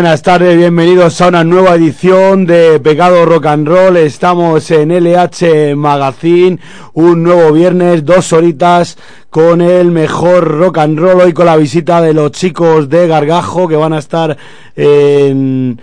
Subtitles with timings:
[0.00, 3.98] buenas tardes, bienvenidos a una nueva edición de Pecado Rock and Roll.
[3.98, 6.58] Estamos en LH Magazine,
[6.94, 8.96] un nuevo viernes, dos horitas
[9.28, 11.20] con el mejor rock and roll.
[11.20, 14.38] Hoy con la visita de los chicos de Gargajo que van a estar
[14.74, 15.78] en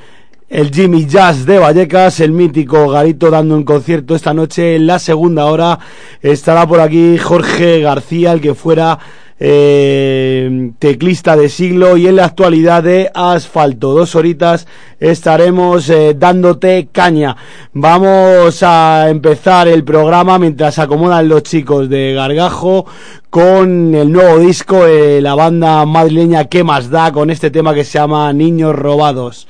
[0.49, 4.97] el Jimmy Jazz de Vallecas, el mítico Garito dando un concierto esta noche en la
[4.97, 5.77] segunda hora.
[6.23, 8.97] Estará por aquí Jorge García, el que fuera
[9.39, 13.93] eh, teclista de siglo y en la actualidad de asfalto.
[13.93, 14.67] Dos horitas
[14.99, 17.35] estaremos eh, dándote caña.
[17.73, 22.85] Vamos a empezar el programa mientras acomodan los chicos de Gargajo
[23.29, 27.83] con el nuevo disco de la banda madrileña que más da con este tema que
[27.83, 29.47] se llama Niños Robados.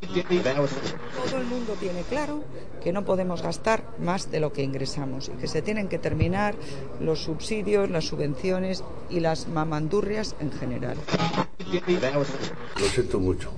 [0.00, 2.42] Todo el mundo tiene claro
[2.82, 6.54] que no podemos gastar más de lo que ingresamos y que se tienen que terminar
[7.00, 10.96] los subsidios, las subvenciones y las mamandurrias en general.
[12.78, 13.52] Lo siento mucho.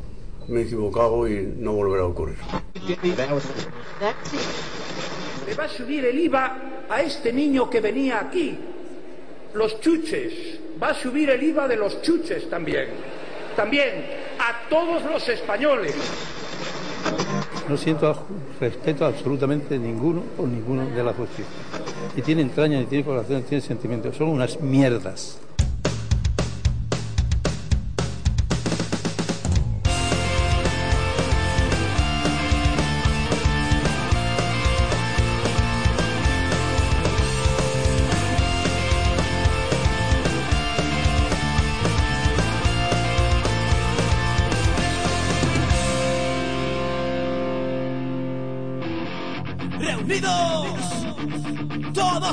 [0.49, 2.39] Me he equivocado y no volverá a ocurrir.
[5.47, 8.59] Le va a subir el IVA a este niño que venía aquí.
[9.55, 10.59] Los chuches.
[10.83, 12.89] Va a subir el IVA de los chuches también.
[13.55, 14.05] También
[14.39, 15.95] a todos los españoles.
[17.69, 18.15] No siento
[18.61, 21.29] respeto absolutamente ninguno por ninguno de las dos.
[22.17, 24.17] Ni tiene entraña, ni tiene corazón, ni tiene sentimientos.
[24.17, 25.39] Son unas mierdas.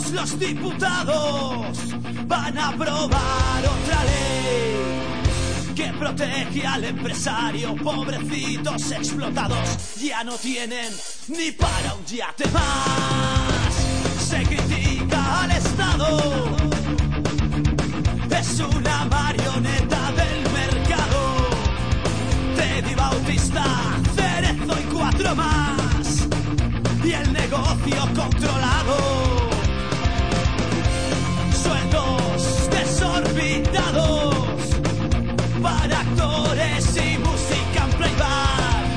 [0.08, 1.78] los diputados
[2.26, 7.76] van a aprobar otra ley que protege al empresario.
[7.76, 10.92] Pobrecitos explotados ya no tienen
[11.28, 13.74] ni para un yate más.
[14.26, 16.58] Se critica al Estado.
[18.32, 21.20] Es una marioneta del mercado.
[22.56, 23.66] Teddy Bautista,
[24.16, 26.28] Cerezo y cuatro más.
[27.04, 29.29] Y el negocio controlado.
[33.34, 34.36] Desorbitados
[35.62, 38.90] para actores y música en playback.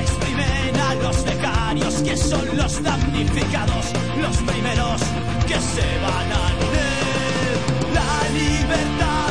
[0.00, 5.00] Exprimen a los becarios que son los damnificados, los primeros
[5.46, 7.58] que se van a leer.
[7.94, 9.21] La libertad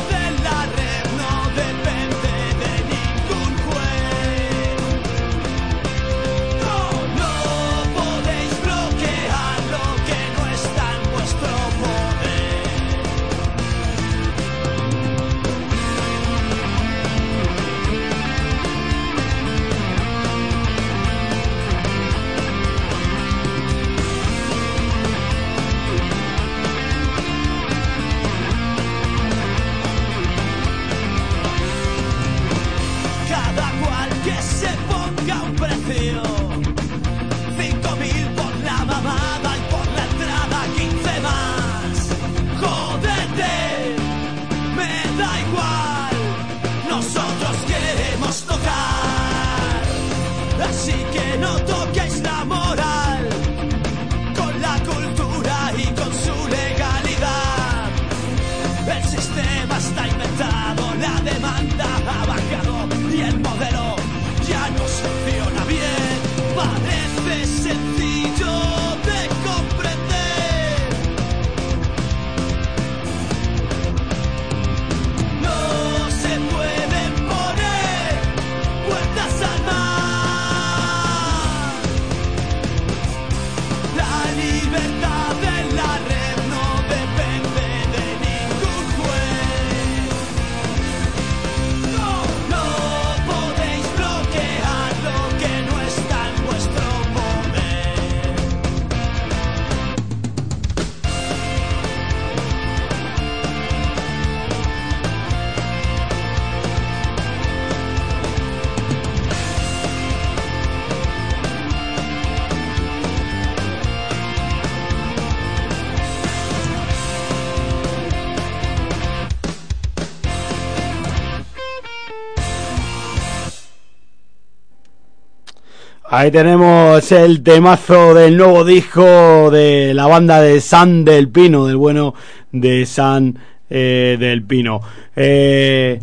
[126.14, 131.78] Ahí tenemos el temazo del nuevo disco de la banda de San del Pino, del
[131.78, 132.12] bueno
[132.52, 133.38] de San
[133.70, 134.82] eh, del Pino.
[135.16, 135.98] Eh,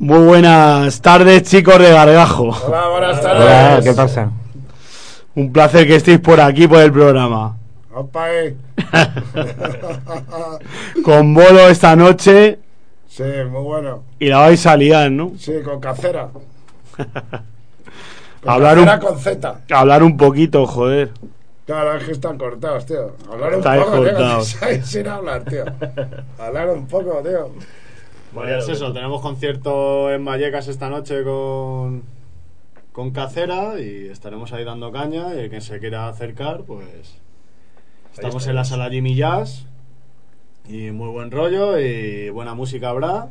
[0.00, 2.50] muy buenas tardes, chicos de Gargajo.
[2.66, 3.84] Hola, buenas Hola, tardes.
[3.86, 4.30] ¿qué pasa?
[5.34, 7.56] Un placer que estéis por aquí, por el programa.
[7.94, 8.54] Opa, eh.
[11.02, 12.58] Con bolo esta noche
[13.08, 14.02] Sí, muy bueno.
[14.18, 15.32] y la vais a liar, ¿no?
[15.38, 16.28] Sí, con cacera.
[18.48, 19.60] Hablar un- con Z.
[19.70, 21.10] Hablar un poquito, joder.
[21.66, 23.12] Claro, es que están cortados, tío.
[23.30, 24.04] Hablar un Estáis poco, tío.
[24.04, 24.56] cortados.
[24.84, 25.64] sin hablar, tío.
[26.38, 27.50] Hablar un poco, tío.
[28.32, 32.02] Bueno, es eso, tenemos concierto en Vallecas esta noche con,
[32.92, 37.18] con Cacera y estaremos ahí dando caña y el que se quiera acercar, pues
[38.14, 39.64] estamos en la sala Jimmy Jazz
[40.68, 43.28] y muy buen rollo y buena música habrá.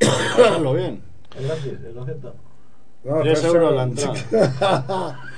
[0.00, 1.02] Y bien.
[3.04, 4.04] No, Tres tres euros la euros.
[4.28, 5.20] entrada.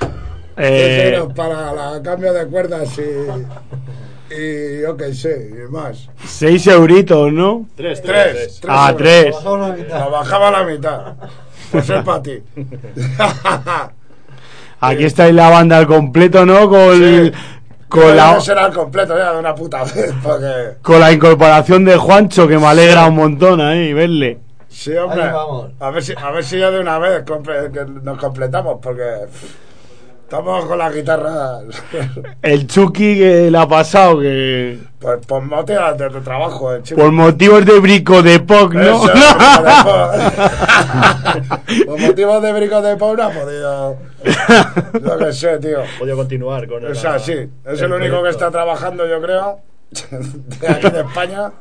[0.56, 4.32] Eh, euros para la cambio de cuerdas y.
[4.32, 6.08] Y yo qué sé, y más.
[6.24, 7.66] seis euritos, ¿no?
[7.76, 8.32] Tres, Tres.
[8.32, 9.74] tres Ah, euros.
[9.76, 9.88] tres.
[9.90, 11.14] La bajaba a la mitad.
[11.72, 12.40] Por ser para ti.
[14.80, 16.68] Aquí estáis la banda al completo, ¿no?
[16.68, 17.32] Con, Sí.
[17.88, 20.76] con, la, Debe ser al completo ya de una puta vez, porque.
[20.82, 24.38] con la incorporación de Juancho, que me alegra un montón ahí verle.
[24.74, 25.22] Sí, hombre.
[25.22, 25.70] Ahí vamos.
[25.78, 27.70] A ver si, a ver si ya de una vez comple-
[28.02, 29.26] nos completamos, porque
[30.24, 31.60] estamos con la guitarra.
[32.42, 37.00] El Chucky que le ha pasado, que pues por motivos de, de trabajo, el chico.
[37.00, 38.82] por motivos de brico de POC, ¿no?
[38.82, 39.02] Eso,
[39.84, 43.96] por- por motivos de brico de pop no ha podido.
[45.06, 45.78] Yo qué sé, tío.
[45.98, 49.58] Podido continuar con O sea, sí, es el, único que está trabajando, yo creo,
[50.60, 51.52] de aquí de España.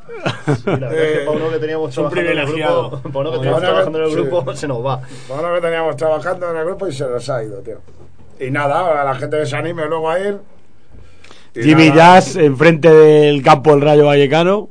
[0.66, 2.92] Eh, Para uno que teníamos son trabajando en el privilegiados.
[2.92, 4.16] grupo, para uno que teníamos trabajando en el sí.
[4.16, 5.02] grupo, se nos va.
[5.28, 7.78] Bueno, que teníamos trabajando en el grupo y se nos ha ido, tío.
[8.40, 10.38] Y nada, ahora la gente que se anime luego a ir.
[11.54, 12.16] Jimmy nada.
[12.16, 14.70] Jazz, enfrente del campo del Rayo Vallecano.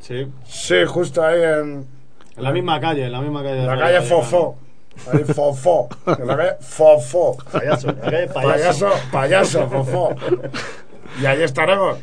[0.00, 0.26] Sí.
[0.46, 1.86] Sí, justo ahí en,
[2.36, 3.60] En la misma calle, en la misma calle.
[3.60, 4.00] en la calle.
[4.02, 4.56] Fofó.
[5.12, 5.88] Ahí Fofó.
[6.06, 7.36] En la calle Fofó.
[7.50, 10.14] Payaso, la calle Payaso, payaso, Fofó.
[11.20, 11.98] Y ahí estaremos.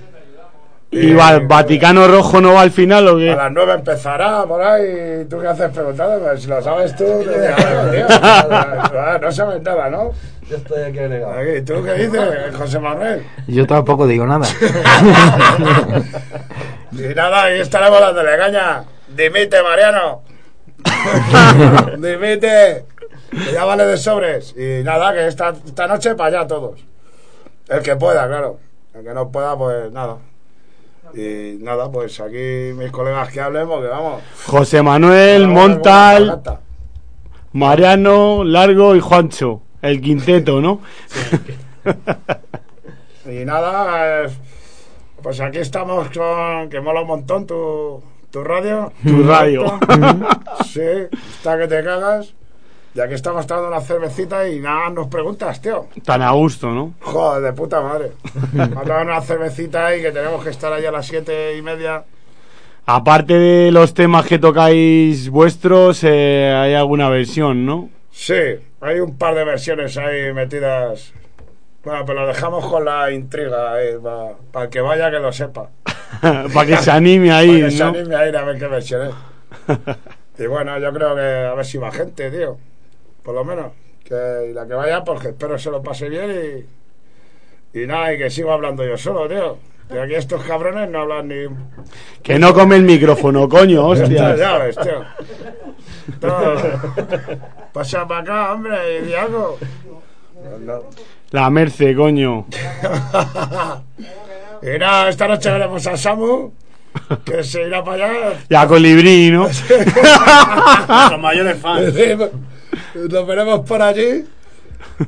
[0.89, 3.35] ¿Y va- Vaticano Rojo no va al final o A qué?
[3.35, 5.25] las nueve empezará por ahí.
[5.29, 6.19] ¿Tú qué haces preguntando?
[6.25, 8.05] Pues si lo sabes tú, te digo algo, tío.
[8.09, 10.11] Ah, No sabes nada, ¿no?
[10.49, 11.33] Yo estoy aquí agregado.
[11.33, 13.21] Aquí, ¿Tú qué dices, José Manuel?
[13.47, 14.47] Yo tampoco digo nada.
[16.93, 18.83] Y nada, ahí estaremos dando de caña.
[19.09, 20.23] Dimite, Mariano.
[21.97, 22.85] Dimite.
[23.29, 24.55] Que ya vale de sobres.
[24.57, 26.79] Y nada, que esta, esta noche para allá todos.
[27.67, 28.57] El que pueda, claro.
[28.95, 30.15] El que no pueda, pues nada.
[31.13, 34.21] Y nada, pues aquí mis colegas que hablen, porque vamos.
[34.45, 36.41] José Manuel, Montal.
[37.53, 39.61] Mariano, Largo y Juancho.
[39.81, 40.81] El quinteto, ¿no?
[43.29, 44.29] Y nada, eh,
[45.21, 46.69] pues aquí estamos con.
[46.69, 48.93] que mola un montón tu, tu radio.
[49.03, 49.77] Tu radio.
[50.65, 50.79] sí,
[51.11, 52.33] está que te cagas.
[52.97, 55.85] Y aquí estamos tomando una cervecita y nada, nos preguntas, tío.
[56.03, 56.95] Tan a gusto, ¿no?
[57.01, 58.13] Joder, de puta madre.
[58.53, 61.61] Vamos a tomar una cervecita y que tenemos que estar allá a las siete y
[61.61, 62.05] media.
[62.87, 67.91] Aparte de los temas que tocáis vuestros, eh, hay alguna versión, ¿no?
[68.09, 68.33] Sí,
[68.81, 71.13] hay un par de versiones ahí metidas.
[71.83, 73.73] Bueno, pero lo dejamos con la intriga,
[74.51, 75.69] para el que vaya que lo sepa.
[76.51, 79.09] Para que se anime a Para que se anime a ir a ver qué versión
[79.09, 79.77] es.
[80.39, 82.57] Y bueno, yo creo que a ver si va gente, tío.
[83.27, 83.73] Por lo menos.
[84.05, 86.65] Que y la que vaya, pues que espero se lo pase bien
[87.73, 87.77] y.
[87.81, 89.57] Y nada, y que sigo hablando yo solo, tío.
[89.89, 91.45] Que aquí estos cabrones no hablan ni.
[92.23, 94.35] Que no come el micrófono, coño, Ya, hostia.
[94.37, 95.03] ya ves, tío.
[96.21, 96.55] Todo.
[97.73, 99.57] Pasa para acá, hombre, y di algo.
[100.41, 100.83] No, no.
[101.31, 102.45] La Merce, coño.
[104.63, 106.51] Y nada, esta noche veremos a Samu,
[107.25, 108.39] que se irá para allá.
[108.49, 109.47] Y a Colibrí, ¿no?
[111.11, 111.93] Los mayores fans.
[112.95, 114.25] Nos veremos por allí.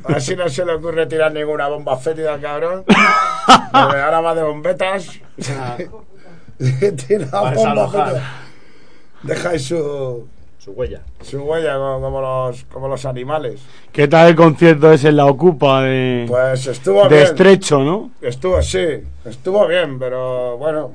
[0.04, 2.84] A ver si no se le ocurre tirar ninguna bomba fétida al cabrón.
[2.86, 5.08] Porque ahora va de bombetas.
[6.58, 8.24] Tira bomba fétida.
[9.24, 11.02] Deja ahí su, Su huella.
[11.22, 13.62] su huella como, como los, como los animales.
[13.92, 17.24] ¿Qué tal el concierto ese en la Ocupa de, Pues estuvo de bien.
[17.24, 18.12] estrecho, no?
[18.22, 18.86] Estuvo, sí,
[19.26, 20.94] estuvo bien, pero bueno,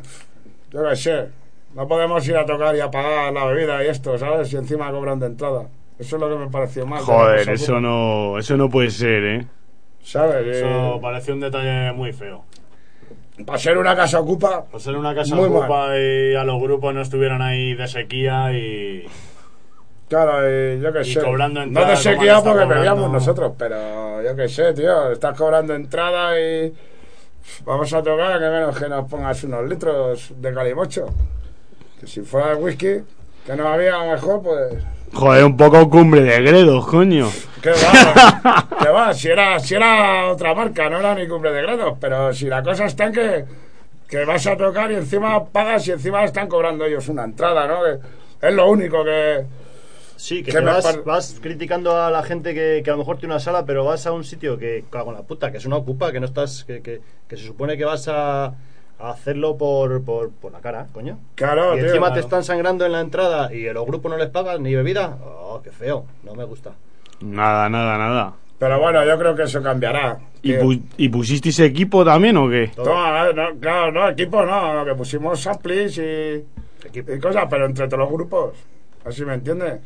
[0.70, 1.28] yo qué sé.
[1.74, 4.52] No podemos ir a tocar y a pagar la bebida y esto, ¿sabes?
[4.52, 5.64] Y encima cobran de entrada.
[5.98, 7.00] Eso es lo que me pareció mal.
[7.02, 9.46] Joder, eso no, eso no puede ser, ¿eh?
[10.02, 10.46] ¿Sabes?
[10.56, 12.44] Eso Eh, parece un detalle muy feo.
[13.46, 16.94] para ser una casa ocupa, Por ser una casa Muy ocupa y a los grupos
[16.94, 19.06] no estuvieran ahí de sequía y.
[20.08, 21.20] claro, y yo qué Y sé.
[21.22, 22.74] cobrando no de sequía porque cobrando.
[22.74, 25.10] bebíamos nosotros, pero yo qué sé, tío.
[25.12, 26.72] Estás cobrando entrada y
[27.64, 31.06] vamos a tocar, que menos que nos pongas unos litros de calimocho.
[32.00, 32.96] Que si fuera de whisky,
[33.46, 34.84] que no había, a lo mejor, pues.
[35.14, 37.30] Joder, un poco cumbre de gredos, coño.
[37.62, 38.68] ¿Qué va?
[38.82, 39.14] ¿Qué va?
[39.14, 42.62] Si era, si era otra marca, no era ni cumbre de grados, pero si la
[42.62, 43.44] cosa está en que,
[44.08, 47.78] que vas a tocar y encima pagas y encima están cobrando ellos una entrada, ¿no?
[48.40, 49.44] Que es lo único que...
[50.16, 52.94] Sí, que, Que te me vas, par- vas criticando a la gente que, que a
[52.94, 55.50] lo mejor tiene una sala, pero vas a un sitio que, cago en la puta,
[55.50, 58.54] que es una ocupa, que no estás, que, que, que se supone que vas a,
[58.98, 61.18] a hacerlo por, por, por la cara, coño.
[61.34, 62.14] Claro, y tío, encima claro.
[62.14, 65.16] te están sangrando en la entrada y a los grupos no les pagas ni bebida.
[65.24, 66.72] Oh, qué feo, no me gusta.
[67.20, 68.32] Nada, nada, nada.
[68.58, 70.18] Pero bueno, yo creo que eso cambiará.
[70.42, 72.70] ¿Y, pu- ¿Y pusisteis equipo también o qué?
[72.74, 72.86] Todo.
[72.86, 76.44] No, no, claro, no, equipo no, lo que pusimos amplis y,
[76.94, 78.52] y cosas, pero entre todos los grupos,
[79.04, 79.80] así me entiendes.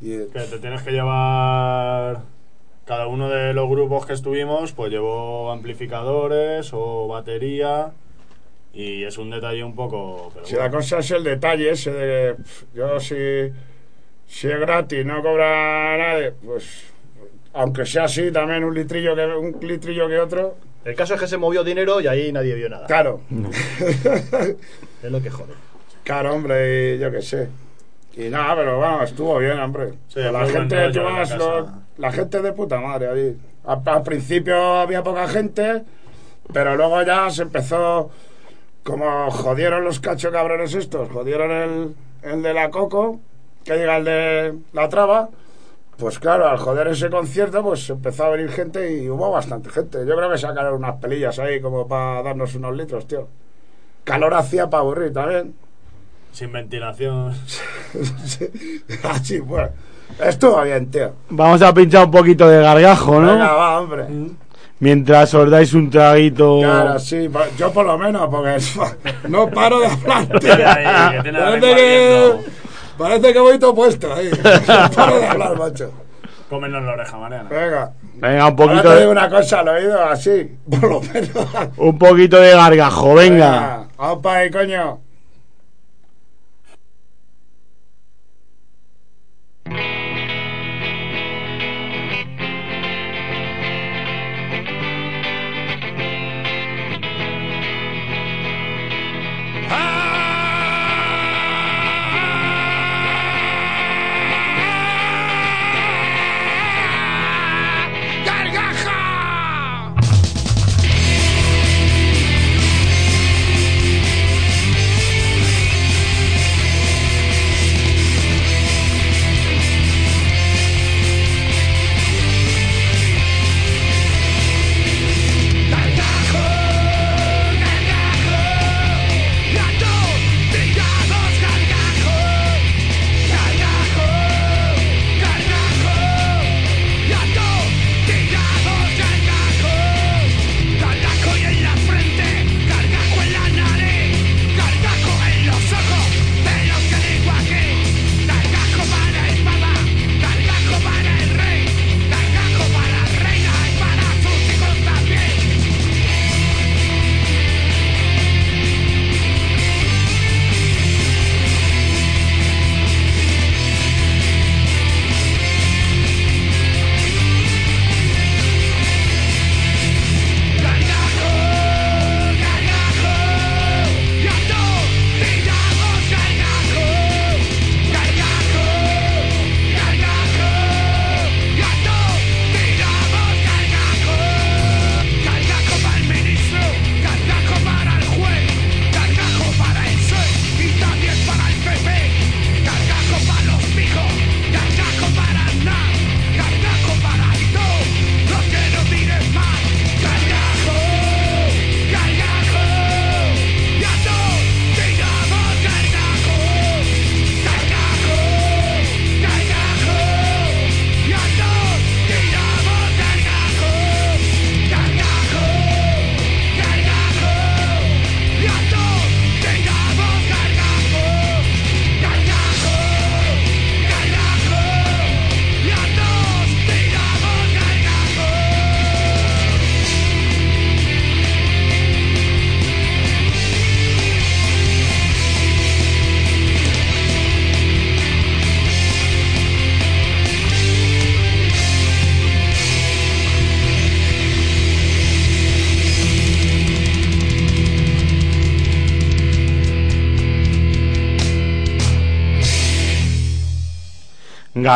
[0.00, 2.20] Y, Que te tienes que llevar.
[2.84, 7.92] Cada uno de los grupos que estuvimos, pues llevó amplificadores o batería.
[8.74, 10.30] Y es un detalle un poco.
[10.34, 10.76] Pero Si la bueno.
[10.76, 12.36] cosa es el detalle ese de
[12.74, 13.14] yo si,
[14.26, 16.84] si es gratis, no cobra nadie, pues
[17.54, 21.26] aunque sea así, también un litrillo que un litrillo que otro, El caso es que
[21.26, 22.86] se movió dinero y ahí nadie vio nada.
[22.86, 23.20] claro.
[25.02, 25.52] Es lo que jode.
[26.04, 27.48] claro, hombre, y yo qué sé.
[28.16, 29.92] Y nada, pero bueno, estuvo bien, hombre.
[30.08, 33.36] Sí, la gente, tú la vas, lo- la gente de puta madre ahí.
[33.64, 35.82] Al, al principio había poca gente,
[36.52, 38.10] pero luego ya se empezó
[38.82, 43.20] como jodieron los cacho cabrones estos, jodieron el, el de la Coco,
[43.64, 45.28] que llega el de la Traba,
[45.96, 50.04] pues claro, al joder ese concierto, pues empezó a venir gente y hubo bastante gente.
[50.06, 53.28] Yo creo que sacaron unas pelillas ahí como para darnos unos litros, tío.
[54.02, 55.54] Calor hacía para aburrir también.
[56.32, 57.32] Sin ventilación.
[59.04, 59.70] Así pues.
[60.18, 61.12] Estuvo bien, tío.
[61.30, 63.32] Vamos a pinchar un poquito de gargajo, ¿no?
[63.32, 64.06] Venga, va, hombre.
[64.82, 66.58] Mientras os dais un traguito.
[66.58, 68.58] Claro, sí, yo por lo menos, porque
[69.28, 72.32] no paro de hablar, Parece que,
[72.98, 74.28] parece que voy todo puesto ahí.
[74.42, 75.92] No paro de hablar, macho.
[76.50, 77.48] Cómenos la oreja, Mariana.
[77.48, 77.92] Venga.
[78.14, 81.30] Venga, un Ahora poquito te digo de, una cosa al oído, así, por lo menos.
[81.76, 83.84] un poquito de gargajo, venga.
[83.96, 84.98] Vamos para ahí, coño.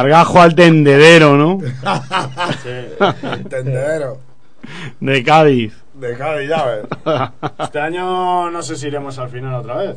[0.03, 1.59] Gargajo al tendedero, ¿no?
[3.49, 4.19] Tendedero.
[5.01, 5.75] De Cádiz.
[5.95, 6.87] De Cádiz, ya ves.
[7.59, 9.97] Este año no sé si iremos al final otra vez.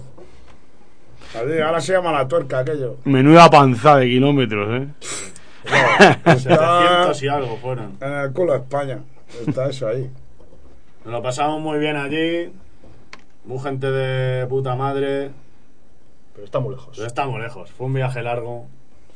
[1.35, 2.97] Ahora se llama la tuerca aquello.
[3.03, 4.88] Menuda panza de kilómetros, ¿eh?
[6.25, 7.97] 700 y algo fueron.
[7.99, 8.99] En el culo de España.
[9.45, 10.09] Está eso ahí.
[11.03, 12.51] Nos lo pasamos muy bien allí.
[13.43, 15.31] Muy gente de puta madre.
[16.33, 16.95] Pero está muy lejos.
[16.95, 17.69] Pero estamos lejos.
[17.71, 18.65] Fue un viaje largo.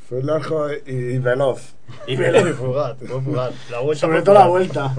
[0.07, 1.75] Fue largo y, y veloz.
[2.07, 2.55] Y veloz.
[2.57, 3.53] fugaz, fue fugaz.
[3.71, 4.93] La vuelta Sobre todo la vuelta.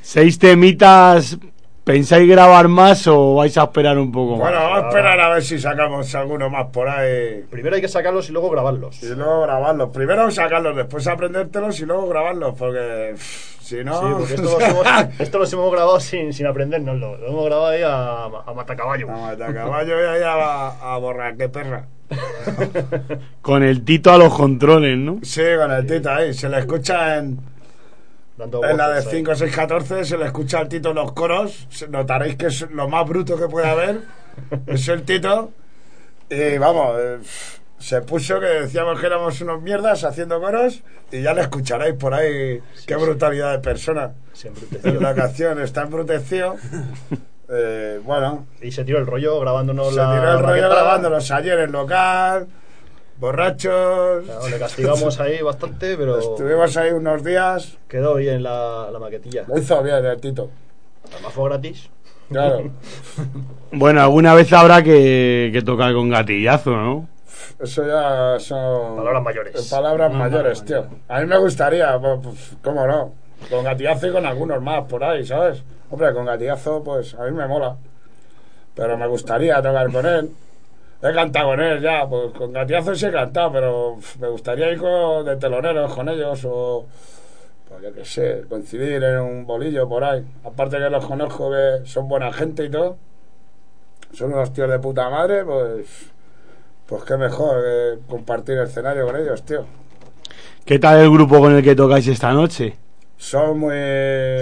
[0.00, 1.38] ¿Seis temitas
[1.84, 4.62] pensáis grabar más o vais a esperar un poco Bueno, más?
[4.70, 7.44] vamos a esperar a ver si sacamos alguno más por ahí.
[7.50, 9.02] Primero hay que sacarlos y luego grabarlos.
[9.02, 9.90] Y luego grabarlos.
[9.90, 14.00] Primero sacarlos, después aprendértelos y luego grabarlos, porque pff, si no.
[14.00, 14.86] Sí, porque esto los hemos,
[15.18, 17.16] esto los hemos grabado sin, sin aprendernoslo.
[17.18, 19.10] Lo hemos grabado ahí a, a matacaballo.
[19.10, 21.86] A matacaballo y ahí a, a borrar, qué perra.
[23.42, 25.20] Con el Tito a los controles, ¿no?
[25.22, 26.32] Sí, con el Tito ahí.
[26.34, 27.38] Se le escucha en,
[28.36, 29.18] Dando en la de voces ahí.
[29.18, 30.04] 5, 6, 14.
[30.04, 31.66] Se le escucha al Tito en los coros.
[31.70, 34.00] Se- Notaréis que es lo más bruto que puede haber.
[34.66, 35.50] es el Tito.
[36.30, 37.18] Y vamos, eh,
[37.78, 40.82] se puso que decíamos que éramos unos mierdas haciendo coros.
[41.10, 42.60] Y ya le escucharéis por ahí.
[42.86, 44.12] qué brutalidad de persona.
[44.32, 44.90] Se embruteció.
[44.90, 46.56] En la canción está embrutecido.
[47.48, 50.10] Eh, bueno, Y se tiró el rollo grabándonos se la.
[50.12, 50.68] tiró el rollo maqueta.
[50.68, 52.46] grabándolos ayer en local,
[53.18, 54.24] borrachos.
[54.24, 57.78] Claro, le castigamos ahí bastante, pero Estuvimos ahí unos días.
[57.88, 59.44] quedó bien la, la maquetilla.
[59.48, 60.50] Lo hizo bien el Tito.
[61.12, 61.90] Además fue gratis.
[62.30, 62.70] Claro.
[63.74, 67.08] Bueno, alguna vez habrá que, que tocar con gatillazo, ¿no?
[67.58, 68.96] Eso ya son.
[68.96, 69.68] Palabras mayores.
[69.70, 70.86] Palabras No, mayores, no, tío.
[71.08, 73.14] A mí me gustaría, pues, cómo no.
[73.50, 75.62] Con gatillazo y con algunos más por ahí, ¿sabes?
[75.90, 77.76] Hombre, con gatillazo, pues a mí me mola.
[78.74, 80.30] Pero me gustaría tocar con él.
[81.02, 84.78] He cantado con él ya, pues con gatillazo sí he cantado, pero me gustaría ir
[84.78, 86.86] con, de teloneros con ellos o.
[87.68, 90.24] Pues yo qué sé, coincidir en un bolillo por ahí.
[90.44, 92.96] Aparte que los conozco que son buena gente y todo.
[94.12, 96.12] Son unos tíos de puta madre, pues.
[96.86, 99.64] Pues qué mejor que compartir el escenario con ellos, tío.
[100.64, 102.76] ¿Qué tal el grupo con el que tocáis esta noche?
[103.22, 103.72] Son muy.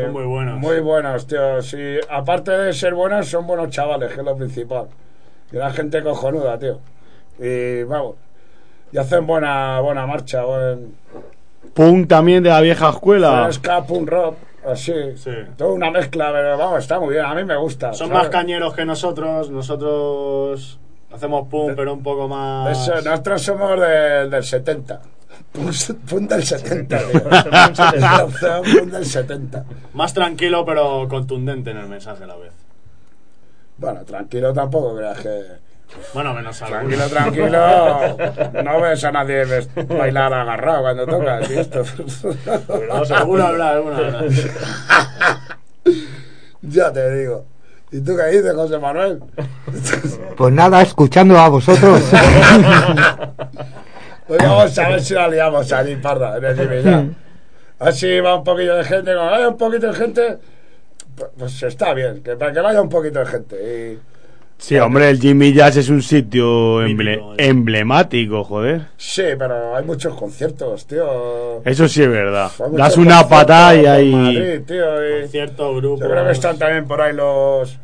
[0.01, 0.59] Son muy buenos.
[0.59, 1.61] Muy buenos, tío.
[1.61, 4.87] Sí, aparte de ser buenos, son buenos chavales, que es lo principal.
[5.53, 6.79] Y la gente cojonuda, tío.
[7.39, 8.15] Y vamos.
[8.91, 10.95] Y hacen buena, buena marcha, buen.
[11.75, 13.53] Punk también de la vieja escuela.
[13.53, 14.95] ska, punk rock, así.
[15.17, 15.31] Sí.
[15.59, 17.27] Toda una mezcla, pero vamos, está muy bien.
[17.27, 17.93] A mí me gusta.
[17.93, 18.23] Son ¿sabes?
[18.23, 19.51] más cañeros que nosotros.
[19.51, 20.81] Nosotros
[21.13, 22.89] hacemos pum, pero un poco más.
[22.89, 25.03] Eso, nosotros somos del, del 70.
[25.53, 27.23] Punk del 70, tío.
[27.31, 28.35] Hacemos
[28.75, 29.65] Punk del 70.
[29.95, 32.53] Más tranquilo, pero contundente en el mensaje a la vez.
[33.77, 35.43] Bueno, tranquilo tampoco creas que.
[36.15, 38.17] Bueno, menos Tranquilo, algunos.
[38.17, 38.63] tranquilo.
[38.63, 39.45] No ves a nadie
[39.89, 41.83] bailar agarrado cuando tocas y esto.
[43.17, 44.25] Alguno habla, alguno habla.
[46.63, 47.45] ya te digo.
[47.91, 49.21] ¿Y tú qué dices, José Manuel?
[50.37, 52.01] Pues nada, escuchando a vosotros.
[54.31, 57.05] Pues vamos a ver si la liamos allí, parda, en el Jimmy ya.
[57.81, 60.39] Así va un poquillo de gente, cuando vaya un poquito de gente,
[61.17, 63.57] pues, pues está bien, que para que vaya un poquito de gente.
[63.97, 63.99] Y,
[64.57, 68.83] Sí, hombre, el Jimmy Jazz es un sitio emble- emblemático, joder.
[68.99, 71.63] sí, pero hay muchos conciertos, tío.
[71.65, 72.53] Eso sí es verdad.
[72.61, 74.13] Hay Das una patada y ahí...
[74.15, 75.27] Madrid, tío, y-
[75.81, 76.05] grupo.
[76.05, 77.77] Yo creo que están también por ahí los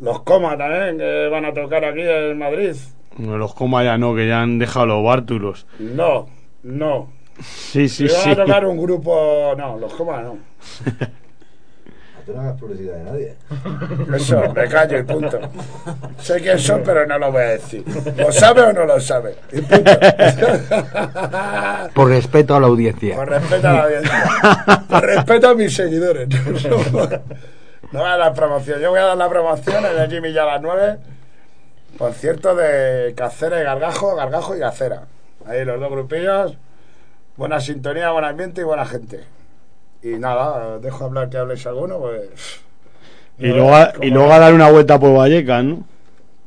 [0.00, 2.74] los Coma también, que van a tocar aquí en Madrid.
[3.18, 5.66] No, los coma ya no, que ya han dejado los bártulos.
[5.78, 6.28] No,
[6.62, 7.18] no.
[7.42, 8.30] Sí, sí, sí.
[8.30, 9.54] a tocar un grupo...
[9.56, 10.38] No, los Coma no.
[12.26, 13.36] Tú no hagas publicidad de nadie.
[14.14, 15.40] Eso, me callo y punto.
[16.18, 17.82] Sé quién son, pero no lo voy a decir.
[18.18, 19.36] ¿Lo sabe o no lo sabe?
[19.50, 19.90] Y punto.
[21.94, 23.16] Por respeto a la audiencia.
[23.16, 24.24] Con respeto a la audiencia.
[24.90, 26.28] Con respeto a mis seguidores.
[27.90, 28.80] No voy a dar promoción.
[28.80, 30.98] Yo voy a dar la promoción en el Jimmy ya a las 9.
[31.98, 35.02] Concierto de Cacera y Gargajo, Gargajo y Cacera.
[35.46, 36.56] Ahí los dos grupillos.
[37.36, 39.24] Buena sintonía, buen ambiente y buena gente.
[40.02, 42.60] Y nada, os dejo hablar que habléis alguno, pues.
[43.38, 45.84] Y luego, a- y luego a dar una vuelta por Vallecas, ¿no?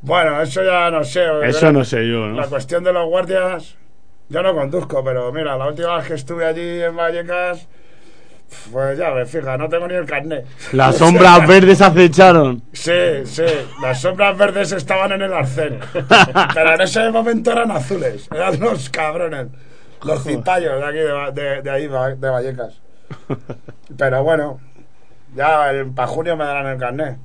[0.02, 1.24] Bueno, eso ya no sé.
[1.44, 2.40] Eso no sé yo, ¿no?
[2.40, 3.76] La cuestión de los guardias,
[4.28, 7.68] yo no conduzco, pero mira, la última vez que estuve allí en Vallecas,
[8.70, 10.46] pues ya me fija, no tengo ni el carnet.
[10.72, 12.62] Las sombras verdes acecharon.
[12.72, 13.44] Sí, sí,
[13.80, 15.78] las sombras verdes estaban en el arcén,
[16.54, 19.48] pero en ese momento eran azules, eran los cabrones,
[20.04, 20.98] los cipayos de aquí,
[21.34, 22.80] de, de, de ahí, de Vallecas.
[23.96, 24.60] Pero bueno,
[25.34, 27.18] ya para junio me darán el carnet.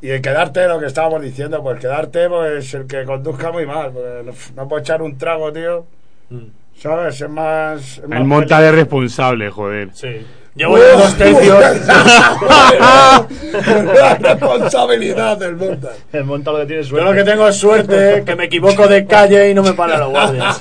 [0.00, 3.90] Y el quedarte, lo que estábamos diciendo, pues quedarte, pues el que conduzca muy mal,
[3.92, 5.86] porque no, puedo echar un trago, tío.
[6.76, 7.20] ¿Sabes?
[7.20, 7.98] Es más.
[7.98, 9.88] es más El montal es responsable, joder.
[9.92, 10.24] Sí.
[10.58, 11.58] Llevo ya dos tercios.
[13.94, 15.92] La responsabilidad del montal.
[16.12, 17.08] El monta lo que tiene Yo suerte.
[17.08, 20.10] lo que tengo es suerte, que me equivoco de calle y no me paran los
[20.10, 20.60] guardias.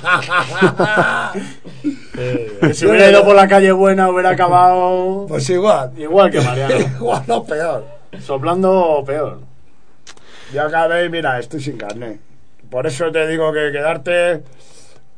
[2.61, 5.91] Que si hubiera ido por la calle buena hubiera acabado Pues igual.
[5.97, 6.75] igual que Mariano.
[6.99, 7.85] igual no peor.
[8.21, 9.39] Soplando peor.
[10.53, 12.19] Ya acabé y mira, estoy sin carne.
[12.69, 14.43] Por eso te digo que quedarte.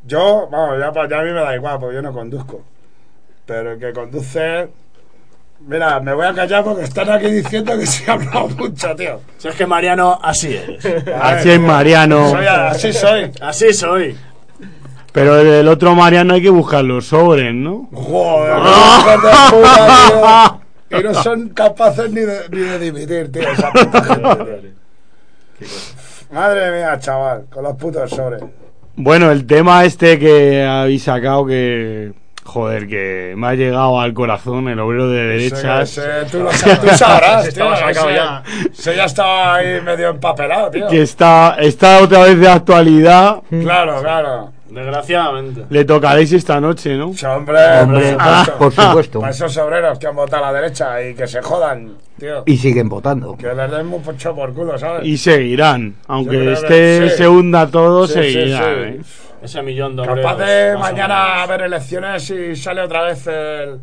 [0.06, 2.64] Yo, vamos, ya, pa- ya a mí me da igual, porque yo no conduzco.
[3.50, 4.68] Pero el que conduce.
[5.62, 9.22] Mira, me voy a callar porque están aquí diciendo que se ha hablado mucho, tío.
[9.40, 10.86] Si es que Mariano, así eres.
[11.20, 12.30] Así es Mariano.
[12.30, 13.32] Soy, así soy.
[13.42, 14.16] Así soy.
[15.12, 17.90] Pero el, otro Mariano hay que buscar los sobres, ¿no?
[17.92, 18.54] Joder,
[19.50, 20.60] puta,
[20.90, 21.00] tío.
[21.00, 23.50] Y no son capaces ni de, ni de dimitir, tío.
[23.50, 24.46] esa puta gente,
[25.60, 25.70] tío.
[26.32, 28.44] Madre mía, chaval, con los putos sobres.
[28.96, 32.14] Bueno, el tema este que habéis sacado que...
[32.44, 36.00] Joder, que me ha llegado al corazón el obrero de derechas.
[36.32, 36.50] Tú, lo
[36.82, 37.66] tú sabrás, tío.
[38.16, 38.44] Ya.
[38.74, 40.88] ese ya estaba ahí medio empapelado, tío.
[40.88, 43.42] Que está, está otra vez de actualidad.
[43.50, 44.52] Claro, claro.
[44.70, 45.66] Desgraciadamente.
[45.70, 47.12] Le tocaréis esta noche, ¿no?
[47.14, 48.58] Sí, hombre, Hombre, por supuesto.
[48.58, 49.20] por supuesto.
[49.20, 52.44] Para esos obreros que han votado a la derecha y que se jodan, tío.
[52.46, 53.36] Y siguen votando.
[53.36, 55.06] Que les den mucho por culo, ¿sabes?
[55.08, 55.96] Y seguirán.
[56.08, 57.18] Aunque este que sí.
[57.18, 58.62] se hunda todo, Sí, sí, seguirán.
[58.76, 58.82] sí.
[58.82, 59.02] ¿eh?
[59.42, 63.80] Ese millón de Capaz de mañana haber elecciones y sale otra vez el,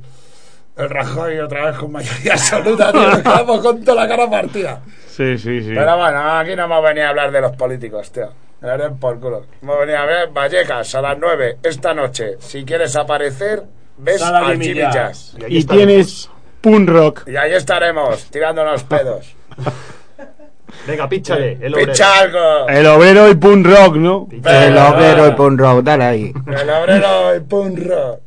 [0.76, 3.10] el Rajoy otra vez con mayoría absoluta, tío.
[3.22, 4.80] Quedamos con toda la cara partida.
[5.08, 5.72] Sí, sí, sí.
[5.74, 8.30] Pero bueno, aquí no hemos venido a hablar de los políticos, tío.
[8.60, 9.46] Me den por culo.
[9.62, 12.36] Hemos venido a ver Vallecas a las 9 esta noche.
[12.38, 13.62] Si quieres aparecer,
[13.96, 15.34] ves Sala al Jimmy Jazz.
[15.38, 15.48] Jazz.
[15.48, 17.28] Y tienes punk rock.
[17.28, 19.34] Y ahí estaremos, tirándonos pedos.
[20.86, 21.58] Venga, píchale.
[21.60, 21.92] El obrero.
[21.92, 22.68] ¡Picha algo!
[22.68, 24.28] El obrero y punk rock, ¿no?
[24.30, 26.32] El obrero y pon rock, dale ahí.
[26.46, 28.20] El obrero y punk rock.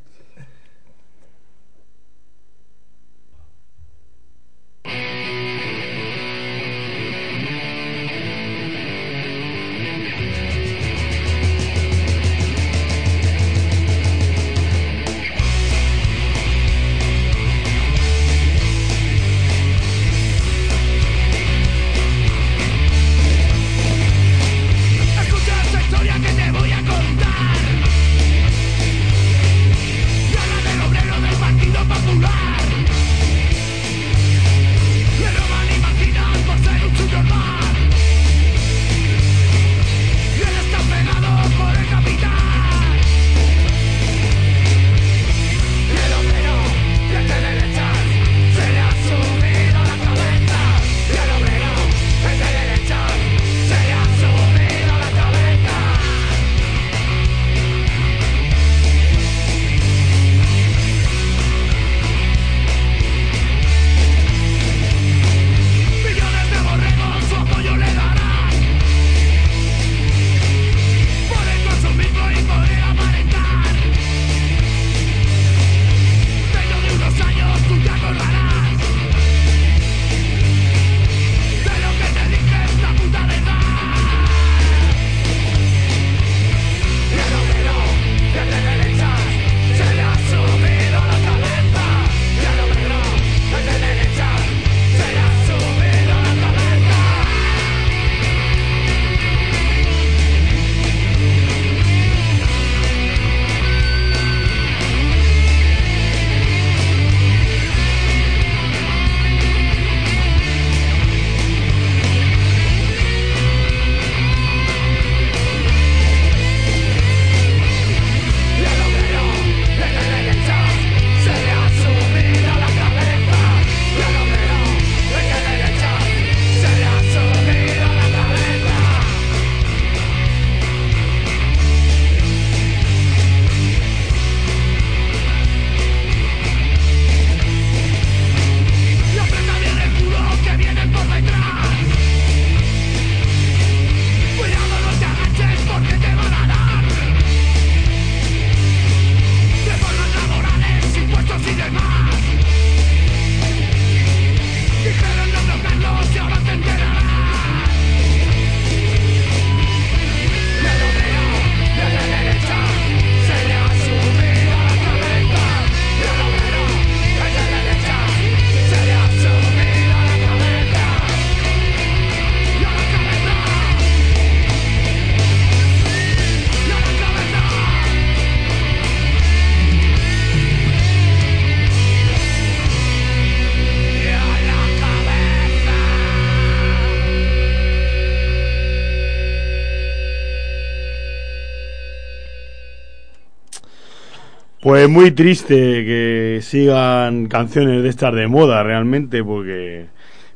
[194.69, 199.87] Pues muy triste que sigan canciones de estas de moda realmente, porque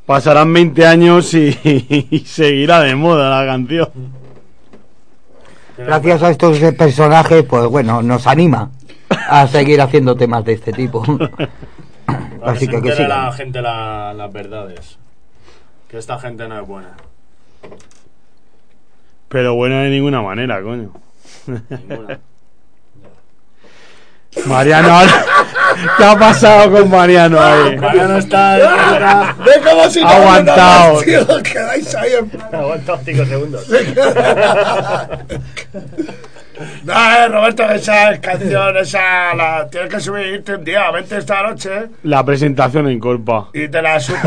[0.08, 1.56] pasarán 20 años y,
[2.10, 3.90] y seguirá de moda la canción.
[5.78, 8.72] Gracias a estos personajes, pues bueno, nos anima
[9.10, 11.04] a seguir haciendo temas de este tipo.
[12.08, 13.34] Para Así que que se que entere la sigan.
[13.34, 14.98] gente la- las verdades.
[15.88, 16.96] Que esta gente no es buena.
[19.30, 20.92] Pero bueno, de ninguna manera, coño.
[21.70, 22.20] Ninguna.
[24.46, 25.26] Mariano, ahora-
[25.98, 27.78] ¿qué ha pasado con Mariano ahí?
[27.78, 29.36] Mariano está verdad.
[29.46, 30.94] Ve como si no Aguantado.
[30.96, 33.68] nacido, quedáis ahí en Aguanta 5 segundos.
[36.84, 41.42] No, eh, Roberto, esa canción, esa la tienes que subir irte un día, vente esta
[41.42, 41.70] noche
[42.04, 43.48] La presentación en Corpa.
[43.54, 44.22] y te la subes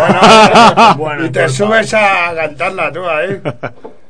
[0.96, 1.54] Bueno, y te culpa.
[1.54, 3.40] subes a cantarla tú ahí.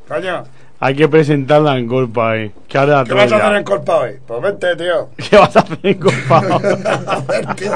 [0.09, 0.45] Coño,
[0.79, 2.53] Hay que presentarla en ahí.
[2.69, 4.19] ¿Qué, hará ¿qué vas a hacer en Colpa hoy?
[4.27, 5.09] Pues vente, tío.
[5.17, 6.39] ¿Qué vas a hacer en Corpa?
[6.39, 7.73] A ver, tío.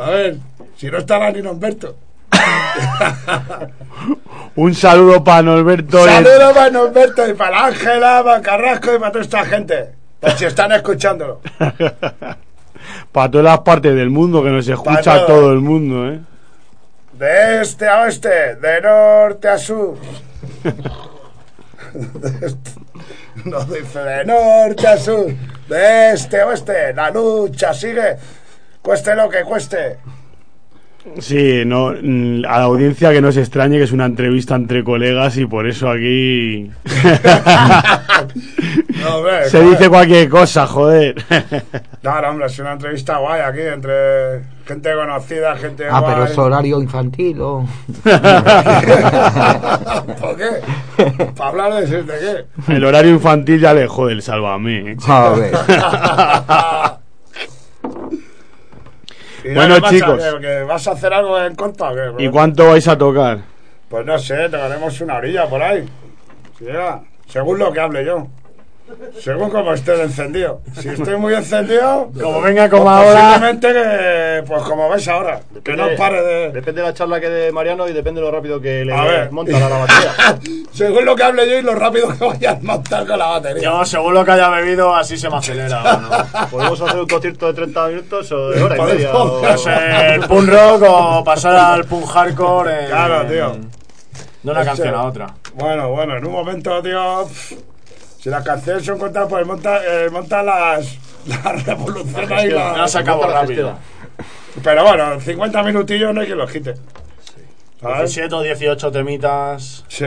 [0.00, 0.36] A ver,
[0.76, 1.96] si no está la Nino Humberto.
[4.56, 6.04] Un saludo para Norberto.
[6.04, 9.90] Saludos para Humberto y para Ángela, para Carrasco y para toda esta gente.
[10.36, 11.40] Si están escuchándolo.
[13.12, 15.26] para todas las partes del mundo que nos escucha todo.
[15.26, 16.20] todo el mundo, ¿eh?
[17.12, 19.96] De este a oeste, de norte a sur.
[23.44, 25.26] No dice de norte a sur,
[25.68, 26.94] de este a oeste.
[26.94, 28.16] La lucha sigue,
[28.80, 29.98] cueste lo que cueste.
[31.18, 34.84] Sí, no, mm, a la audiencia que no se extrañe que es una entrevista entre
[34.84, 36.70] colegas y por eso aquí
[39.00, 39.70] No, hombre, se joder.
[39.70, 41.16] dice cualquier cosa, joder.
[42.02, 46.12] No, no, hombre, es una entrevista guay aquí entre gente conocida, gente Ah, guay.
[46.14, 47.66] pero es horario infantil o...
[50.20, 50.50] ¿Por qué?
[51.36, 52.18] ¿Para hablar de, de
[52.66, 52.72] qué?
[52.72, 54.20] El horario infantil ya le jode el.
[54.20, 54.96] ¿eh?
[55.08, 55.52] A ver.
[59.44, 60.22] Y Bueno, chicos.
[60.22, 62.24] ¿Que, que vas a hacer algo en contra o qué?
[62.24, 63.40] ¿Y cuánto vais a tocar?
[63.88, 65.84] Pues no sé, tocaremos una orilla por ahí.
[66.58, 67.00] Sí, ya.
[67.26, 68.28] Según lo que hable yo.
[69.20, 70.60] Según como esté de encendido.
[70.80, 72.10] Si estoy muy encendido.
[72.20, 73.20] Como venga como pues ahora.
[73.28, 74.44] Posiblemente que.
[74.46, 75.40] Pues como ves ahora.
[75.62, 76.50] Que no pare de.
[76.52, 79.04] Depende de la charla que dé Mariano y depende de lo rápido que le A
[79.04, 79.30] ver.
[79.32, 80.38] monta la, batería.
[80.72, 83.62] Según lo que hable yo y lo rápido que vaya a montar con la batería.
[83.62, 86.26] Yo, según lo que haya bebido, así se me acelera.
[86.50, 89.14] ¿Podemos hacer un concierto de 30 minutos o de hora y media?
[89.14, 92.84] o- Puede ser punk rock o pasar al punk hardcore.
[92.84, 93.56] en- Claro, tío.
[94.42, 95.34] De una canción a otra.
[95.54, 97.28] Bueno, bueno, en un momento, tío.
[98.22, 100.96] Si las canciones son cortas, pues monta, eh, monta las.
[101.26, 102.78] Las revoluciones gestión.
[102.78, 103.78] las- se acabó la rápido.
[104.62, 106.74] Pero bueno, 50 minutillos no hay quien los quite.
[107.80, 108.12] ¿Sabes?
[108.14, 109.84] 17 o 18 temitas.
[109.88, 110.06] Sí.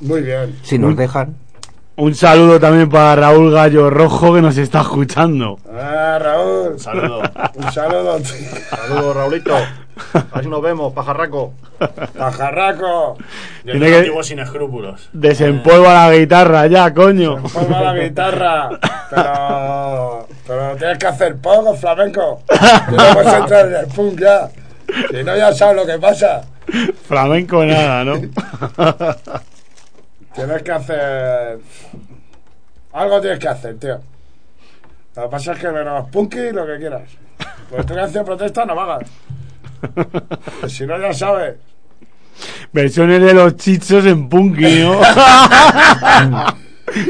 [0.00, 0.58] Muy bien.
[0.62, 1.36] Si nos dejan.
[1.96, 5.58] Un saludo también para Raúl Gallo Rojo que nos está escuchando.
[5.72, 6.78] Ah, Raúl.
[6.78, 7.22] Saludo.
[7.54, 8.34] Un saludo, tío.
[8.68, 9.56] Saludos, Raulito.
[10.12, 11.54] A ver si nos vemos, pajarraco.
[12.18, 13.16] Pajarraco.
[13.64, 15.08] Yo Tiene que- sin escrúpulos.
[15.12, 17.42] Desempolva la guitarra ya, coño.
[17.42, 18.70] Ponga la guitarra.
[19.10, 20.28] Pero.
[20.46, 22.42] Pero tienes que hacer poco, flamenco.
[22.90, 24.48] No puedes entrar en el punk ya.
[25.10, 26.42] Si no, ya sabes lo que pasa.
[27.06, 28.14] Flamenco nada, ¿no?
[30.34, 31.58] Tienes que hacer.
[32.92, 33.98] Algo tienes que hacer, tío.
[35.16, 37.02] Lo que pasa es que menos punky lo que quieras.
[37.70, 39.08] Pues tu canción protesta no vagas.
[40.68, 41.54] Si no, ya sabes.
[42.72, 45.00] Versiones de los chichos en punky, ¿no?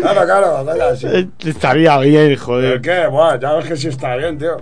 [0.01, 1.07] Claro, claro, venga, sí.
[1.45, 2.81] Estaría bien, ¿Pero joder.
[2.81, 3.07] qué?
[3.09, 4.57] Buah, ya ves que sí está bien, tío.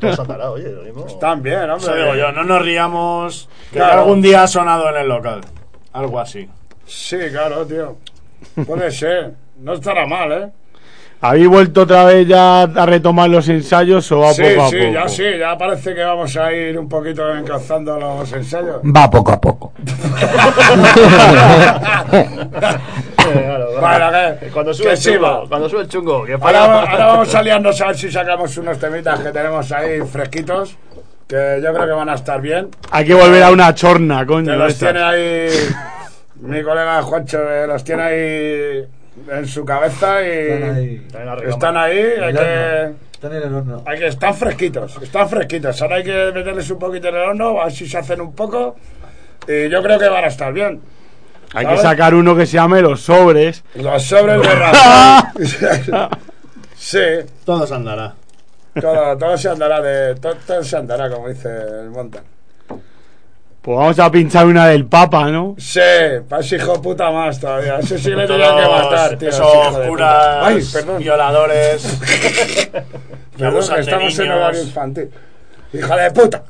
[0.00, 1.06] Todos atarados, oye, lo mismo.
[1.06, 1.76] Están bien, hombre.
[1.86, 3.48] Eso digo yo, no nos riamos.
[3.70, 4.00] Que Claro.
[4.00, 5.42] algún día ha sonado en el local.
[5.92, 6.48] Algo así.
[6.86, 7.98] Sí, claro, tío.
[8.66, 9.34] Puede ser.
[9.60, 10.48] No estará mal, ¿eh?
[11.26, 14.76] ¿Habéis vuelto otra vez ya a retomar los ensayos o va sí, poco a sí,
[14.76, 14.92] poco?
[14.92, 18.76] ya sí, ya parece que vamos a ir un poquito encauzando los ensayos.
[18.84, 19.72] Va poco a poco.
[23.80, 24.06] Bueno,
[24.40, 24.48] ¿qué?
[24.48, 26.66] Cuando sube Que el sí, chungo, cuando sube el chungo, que Ahora,
[27.06, 30.76] vamos a liarnos a ver si sacamos unos temitas que tenemos ahí fresquitos,
[31.26, 32.68] que yo creo que van a estar bien.
[32.90, 34.52] Hay que volver a una chorna, coño.
[34.52, 34.92] Que los estas.
[34.92, 35.48] tiene ahí
[36.42, 38.84] mi colega Juancho, que los tiene ahí
[39.30, 41.06] en su cabeza y Están ahí.
[41.48, 42.92] Están ahí, En hay que.
[43.12, 43.82] Están en el horno.
[43.86, 45.80] hay que están fresquitos, están fresquitos.
[45.82, 48.34] Ahora hay que meterles un poquito en el horno, a ver si se hacen un
[48.34, 48.76] poco
[49.48, 50.80] y yo creo que van a estar bien.
[51.54, 53.62] Hay que sacar uno que se llame Los Sobres.
[53.76, 55.22] Los sobres de Rafael.
[56.76, 56.98] sí,
[57.44, 58.14] Todo se andará.
[58.80, 62.22] todo, todo se andará de todo, todo se andará como dice el monta.
[63.64, 65.54] Pues vamos a pinchar una del Papa, ¿no?
[65.56, 65.80] Sí,
[66.28, 67.78] para ese hijo de puta más todavía.
[67.78, 69.30] Ese sí le tenía que matar, tío.
[69.30, 70.38] Esos curas.
[70.42, 70.98] Ay, perdón.
[70.98, 71.82] violadores.
[73.38, 75.10] Perdón, que estamos en horario infantil.
[75.72, 76.42] Hija de puta.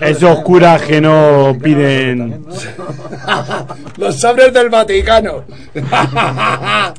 [0.00, 2.46] Esos curas que no piden...
[3.98, 5.44] Los sobres del Vaticano.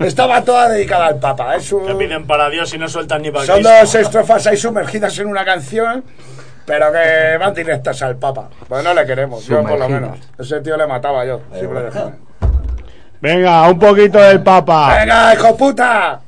[0.00, 1.54] Estaba toda dedicada al Papa.
[1.56, 3.72] Es un- Que piden para Dios y no sueltan ni para Son Cristo.
[3.80, 6.02] dos estrofas ahí sumergidas en una canción,
[6.64, 8.48] pero que van directas al Papa.
[8.68, 10.18] Pues no le queremos, yo por lo menos.
[10.38, 12.18] Ese tío le mataba yo, siempre de joven.
[13.20, 14.96] Venga, un poquito del Papa.
[14.98, 16.20] ¡Venga, hijo puta!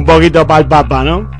[0.00, 1.30] Un poquito para el Papa, ¿no?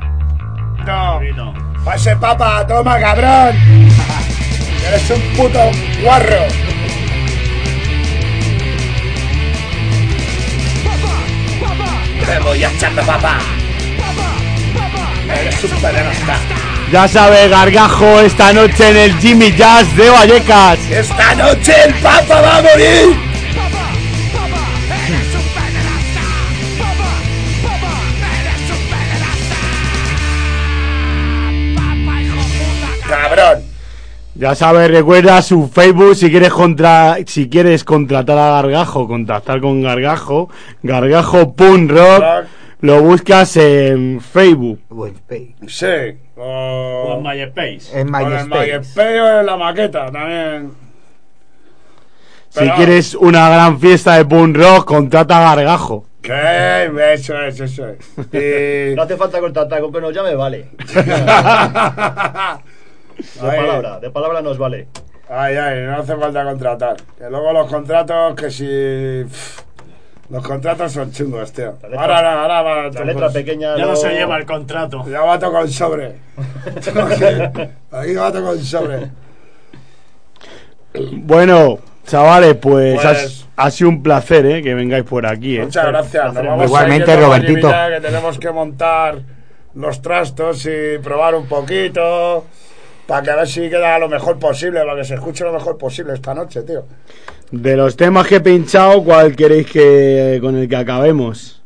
[0.85, 1.55] No.
[1.83, 3.57] Pase papa, toma cabrón.
[4.87, 5.59] Eres un puto
[6.03, 6.45] guarro.
[12.27, 13.39] Te voy a echar de papá.
[15.41, 16.37] Eres un pederasta.
[16.93, 20.79] Ya sabe, Gargajo, esta noche en el Jimmy Jazz de Vallecas.
[20.91, 23.30] Esta noche el papa va a morir.
[34.41, 39.83] Ya sabes, recuerda su Facebook si quieres contra si quieres contratar a Gargajo, contactar con
[39.83, 40.49] Gargajo,
[40.83, 42.25] gargajo.rock,
[42.81, 44.81] lo buscas en Facebook.
[45.67, 45.87] Sí.
[46.37, 48.01] O, O en MySpace.
[48.01, 48.79] En o en MySpace.
[48.79, 50.71] MySpace o en la maqueta también.
[52.49, 56.07] Si Pero- quieres una gran fiesta de punk rock, contrata a Gargajo.
[56.23, 56.91] ¿Qué?
[57.13, 57.99] Eso es, eso es.
[58.33, 60.69] Y- No hace falta contratar, con que nos llame vale.
[63.41, 63.59] De Ay.
[63.61, 64.89] palabra, de palabra nos vale.
[65.29, 66.97] Ay, ay, no hace falta contratar.
[67.19, 69.25] Que luego los contratos, que si.
[69.29, 69.61] pff,
[70.31, 71.75] los contratos son chungos, tío.
[71.83, 73.77] letra- ahora, ahora, ahora va La letra pequeña.
[73.77, 75.05] Ya no no- se lleva el contrato.
[75.09, 76.17] Ya tocar el sobre.
[77.93, 79.11] Aquí tocar el sobre.
[81.13, 84.63] Bueno, chavales, pues, Pues- has- ha sido un placer, ¿eh?
[84.63, 85.63] Que vengáis por aquí, ¿eh?
[85.65, 86.35] Muchas gracias.
[86.35, 87.69] Nos vamos Igualmente, a ir yendo, Robertito.
[87.95, 89.19] Que tenemos que montar
[89.75, 92.47] los trastos y probar un poquito.
[93.11, 95.77] Para que a ver si queda lo mejor posible, para que se escuche lo mejor
[95.77, 96.85] posible esta noche, tío.
[97.51, 101.61] De los temas que he pinchado, ¿cuál queréis que con el que acabemos?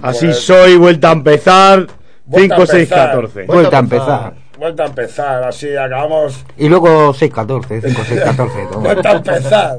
[0.00, 1.88] Así Pues- soy, vuelta a empezar,
[2.24, 3.06] Vuelta 5, a 6, empezar.
[3.08, 3.42] 14.
[3.46, 4.32] Vuelta a empezar.
[4.56, 6.44] Vuelta a empezar, así acabamos.
[6.56, 8.68] Y luego 6-14, 5-6-14.
[8.70, 8.80] todo.
[8.82, 9.78] Vuelta a empezar.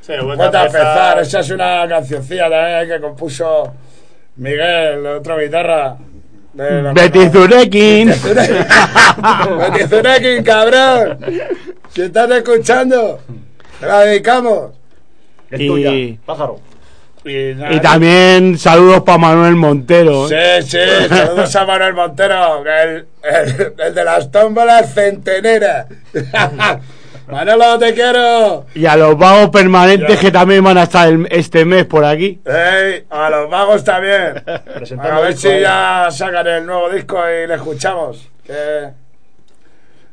[0.00, 1.18] Sí, vuelta, Vuelta a empezar.
[1.18, 3.74] Esa es una cancioncilla también que compuso
[4.36, 5.96] Miguel, otra guitarra.
[6.54, 8.08] Betty Zurekin.
[8.08, 11.18] Betty Zurekin, cabrón.
[11.92, 13.20] Si estás escuchando,
[13.80, 14.70] te la dedicamos.
[15.50, 16.60] Es Y- tuya, pájaro.
[17.24, 20.28] Y, nada, Y también saludos para Manuel Montero.
[20.30, 20.60] ¿eh?
[20.62, 23.06] Sí, sí, saludos a Manuel Montero, el,
[23.78, 25.86] el de las tómbolas centeneras.
[27.28, 28.66] Manolo, te quiero.
[28.74, 32.40] Y a los vagos permanentes que también van a estar el- este mes por aquí.
[32.44, 34.42] Ey, a los vagos también.
[34.74, 38.28] Presentando A ver disco si ya sacan el nuevo disco y le escuchamos.
[38.46, 38.90] Que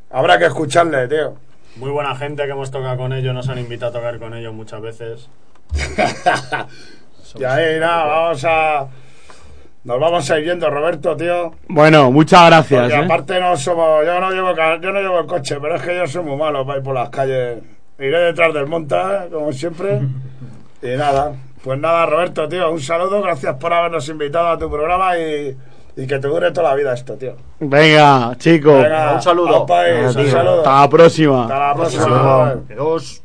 [0.10, 1.36] habrá que escucharle, tío.
[1.76, 4.54] Muy buena gente que hemos tocado con ellos, nos han invitado a tocar con ellos
[4.54, 5.28] muchas veces.
[7.40, 8.88] Y ahí nada, vamos a.
[9.84, 11.54] Nos vamos a ir yendo, Roberto, tío.
[11.68, 12.82] Bueno, muchas gracias.
[12.82, 13.04] Porque ¿eh?
[13.06, 14.06] aparte no somos.
[14.06, 16.66] Yo no llevo yo no llevo el coche, pero es que yo soy muy malo
[16.66, 17.64] para ir por las calles.
[17.98, 20.02] Iré detrás del monta, como siempre.
[20.84, 21.34] y nada.
[21.64, 23.22] Pues nada, Roberto, tío, un saludo.
[23.22, 25.58] Gracias por habernos invitado a tu programa y,
[25.96, 27.36] y que te dure toda la vida esto, tío.
[27.60, 28.84] Venga, chicos.
[28.84, 29.66] Venga, un saludo.
[29.66, 30.58] país, un saludo.
[30.60, 31.44] Hasta la próxima.
[31.44, 32.50] Hasta la próxima.
[32.70, 33.24] Adiós.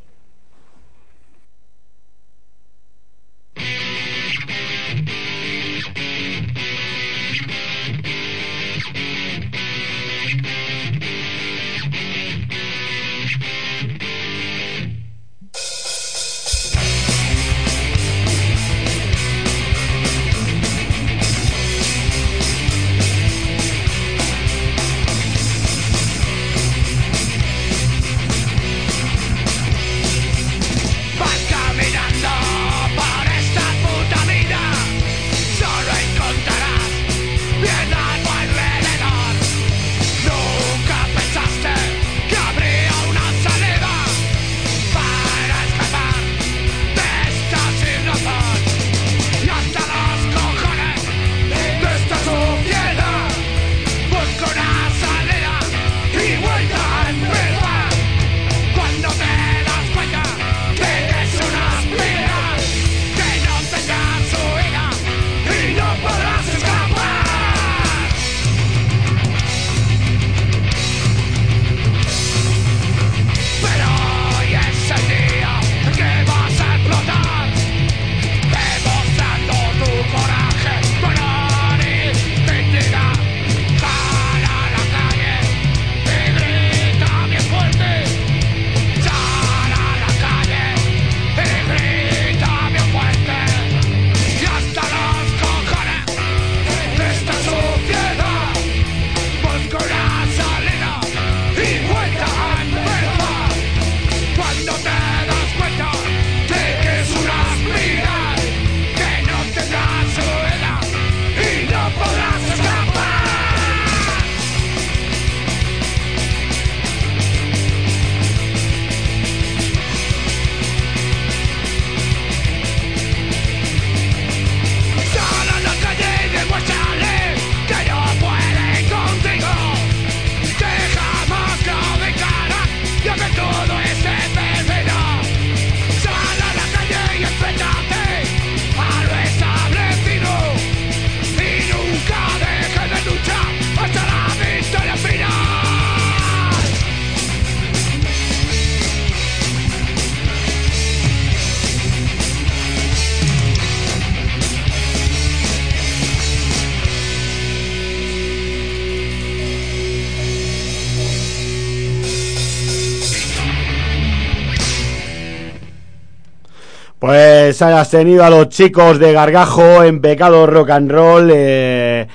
[167.57, 171.31] Pues hayas tenido a los chicos de Gargajo en Pecado Rock and Roll.
[171.35, 172.07] eh,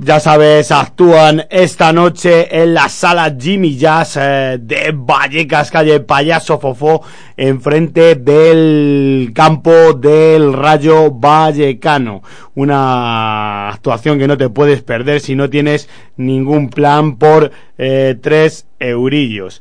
[0.00, 6.60] ya sabes, actúan esta noche en la sala Jimmy Jazz eh, de Vallecas, calle Payaso
[6.60, 7.02] Fofó,
[7.36, 12.22] enfrente del campo del Rayo Vallecano.
[12.54, 18.68] Una actuación que no te puedes perder si no tienes ningún plan por eh, tres
[18.78, 19.60] eurillos.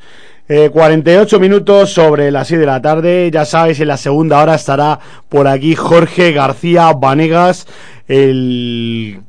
[0.53, 3.31] Eh, 48 minutos sobre las 6 de la tarde.
[3.31, 4.99] Ya sabéis, en la segunda hora estará
[5.29, 7.67] por aquí Jorge García Vanegas,
[8.09, 9.21] el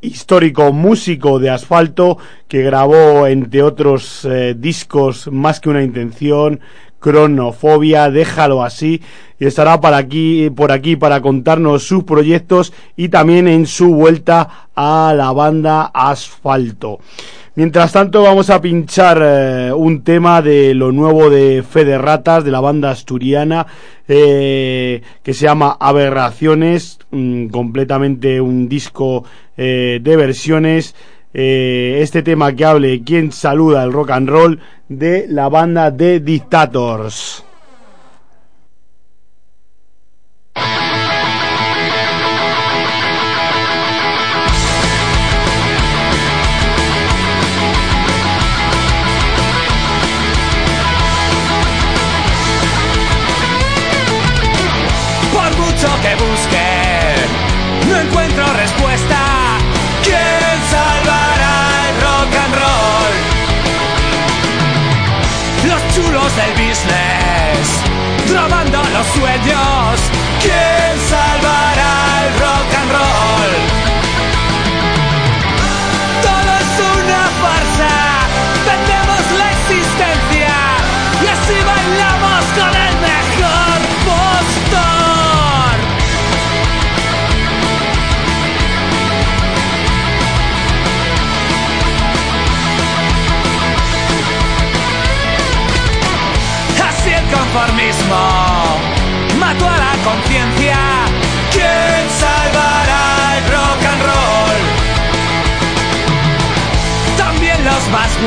[0.00, 2.16] histórico músico de asfalto
[2.48, 6.60] que grabó, entre otros eh, discos, más que una intención,
[7.00, 9.02] Cronofobia, déjalo así,
[9.38, 14.68] y estará para aquí, por aquí para contarnos sus proyectos y también en su vuelta
[14.74, 17.00] a la banda Asfalto.
[17.54, 22.50] Mientras tanto vamos a pinchar eh, un tema de lo nuevo de Fede Ratas, de
[22.50, 23.66] la banda asturiana,
[24.08, 29.24] eh, que se llama Aberraciones, mm, completamente un disco
[29.58, 30.94] eh, de versiones.
[31.34, 36.20] Eh, este tema que hable quién saluda el rock and roll de la banda de
[36.20, 37.44] Dictators.
[69.02, 69.51] Suedia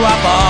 [0.03, 0.44] up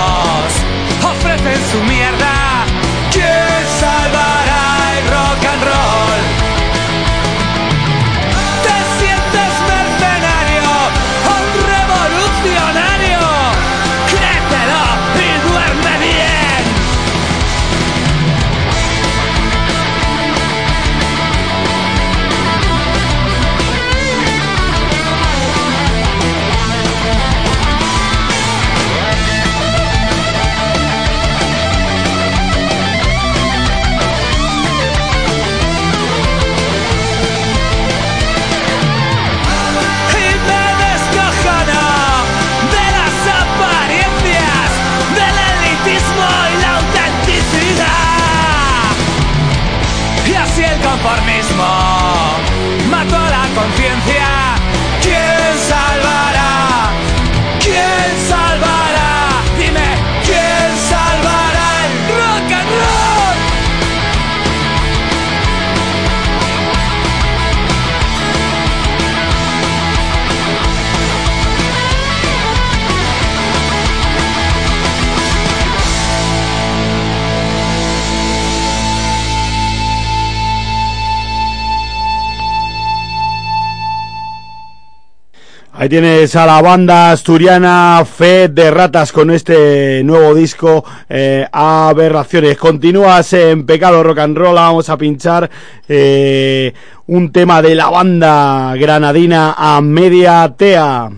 [85.89, 92.57] Tienes a la banda asturiana Fe de Ratas con este nuevo disco eh, Aberraciones.
[92.57, 94.55] Continúas en Pecado Rock and Roll.
[94.55, 95.47] Vamos a pinchar
[95.88, 96.73] eh,
[97.05, 101.09] un tema de la banda granadina a media tea.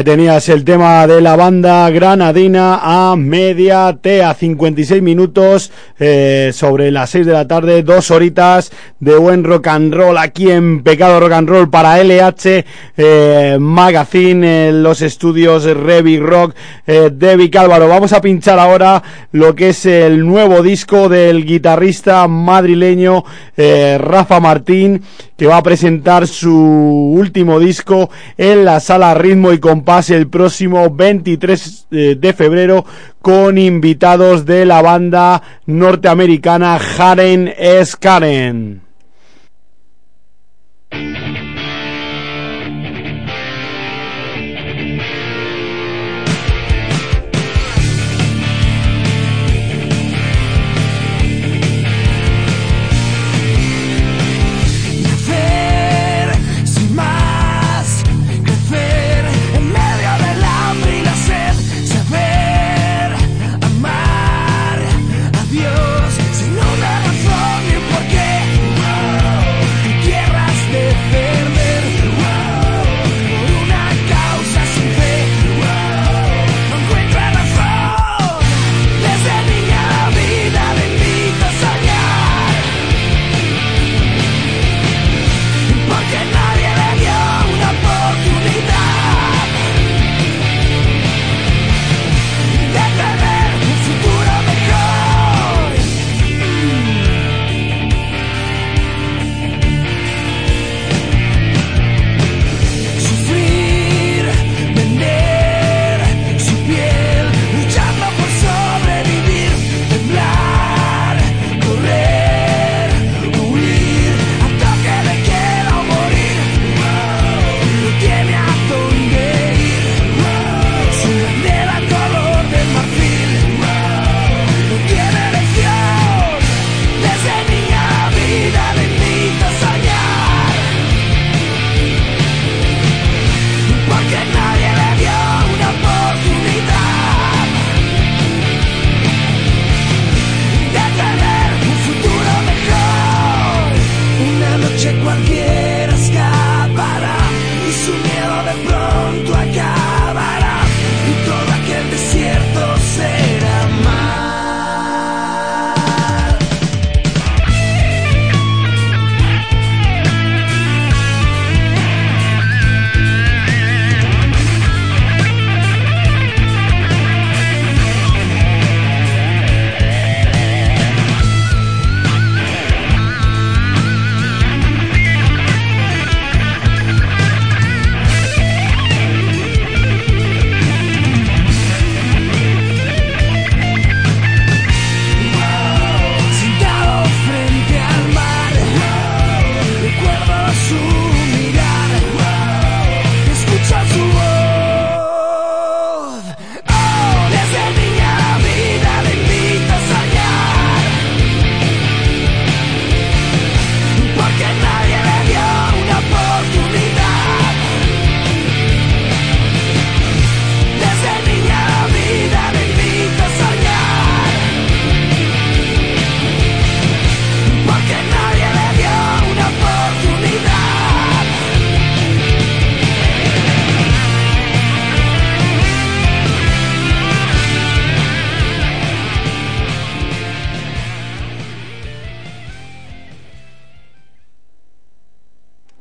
[0.00, 6.52] Ahí tenías el tema de la banda granadina a media T, a 56 minutos eh,
[6.54, 10.82] sobre las 6 de la tarde, dos horitas de buen rock and roll aquí en
[10.82, 12.64] Pecado Rock and Roll para LH
[12.96, 16.54] eh, Magazine en los estudios Revi Rock
[16.86, 17.88] eh, de Vic Álvaro.
[17.88, 23.24] Vamos a pinchar ahora lo que es el nuevo disco del guitarrista madrileño
[23.56, 25.02] eh, Rafa Martín
[25.40, 30.90] que va a presentar su último disco en la sala Ritmo y Compás el próximo
[30.90, 32.84] 23 eh, de febrero
[33.22, 38.89] con invitados de la banda norteamericana Haren es Karen.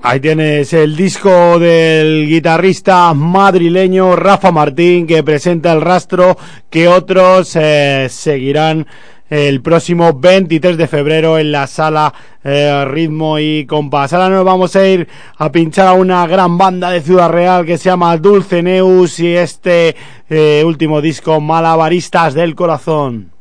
[0.01, 6.37] Ahí tienes el disco del guitarrista madrileño Rafa Martín que presenta el rastro
[6.69, 8.87] que otros eh, seguirán
[9.29, 12.13] el próximo 23 de febrero en la sala
[12.45, 14.13] eh, Ritmo y Compás.
[14.13, 15.05] Ahora nos vamos a ir
[15.37, 19.35] a pinchar a una gran banda de Ciudad Real que se llama Dulce Neus y
[19.35, 19.97] este
[20.29, 23.31] eh, último disco Malabaristas del Corazón.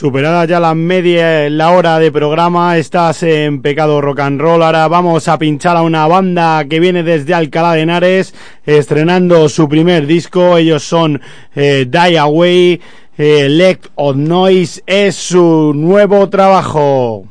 [0.00, 4.62] Superada ya la media, la hora de programa, estás en Pecado Rock and Roll.
[4.62, 8.34] Ahora vamos a pinchar a una banda que viene desde Alcalá de Henares,
[8.64, 10.56] estrenando su primer disco.
[10.56, 11.20] Ellos son
[11.54, 12.80] eh, Die Away,
[13.18, 17.29] eh, Lect of Noise es su nuevo trabajo.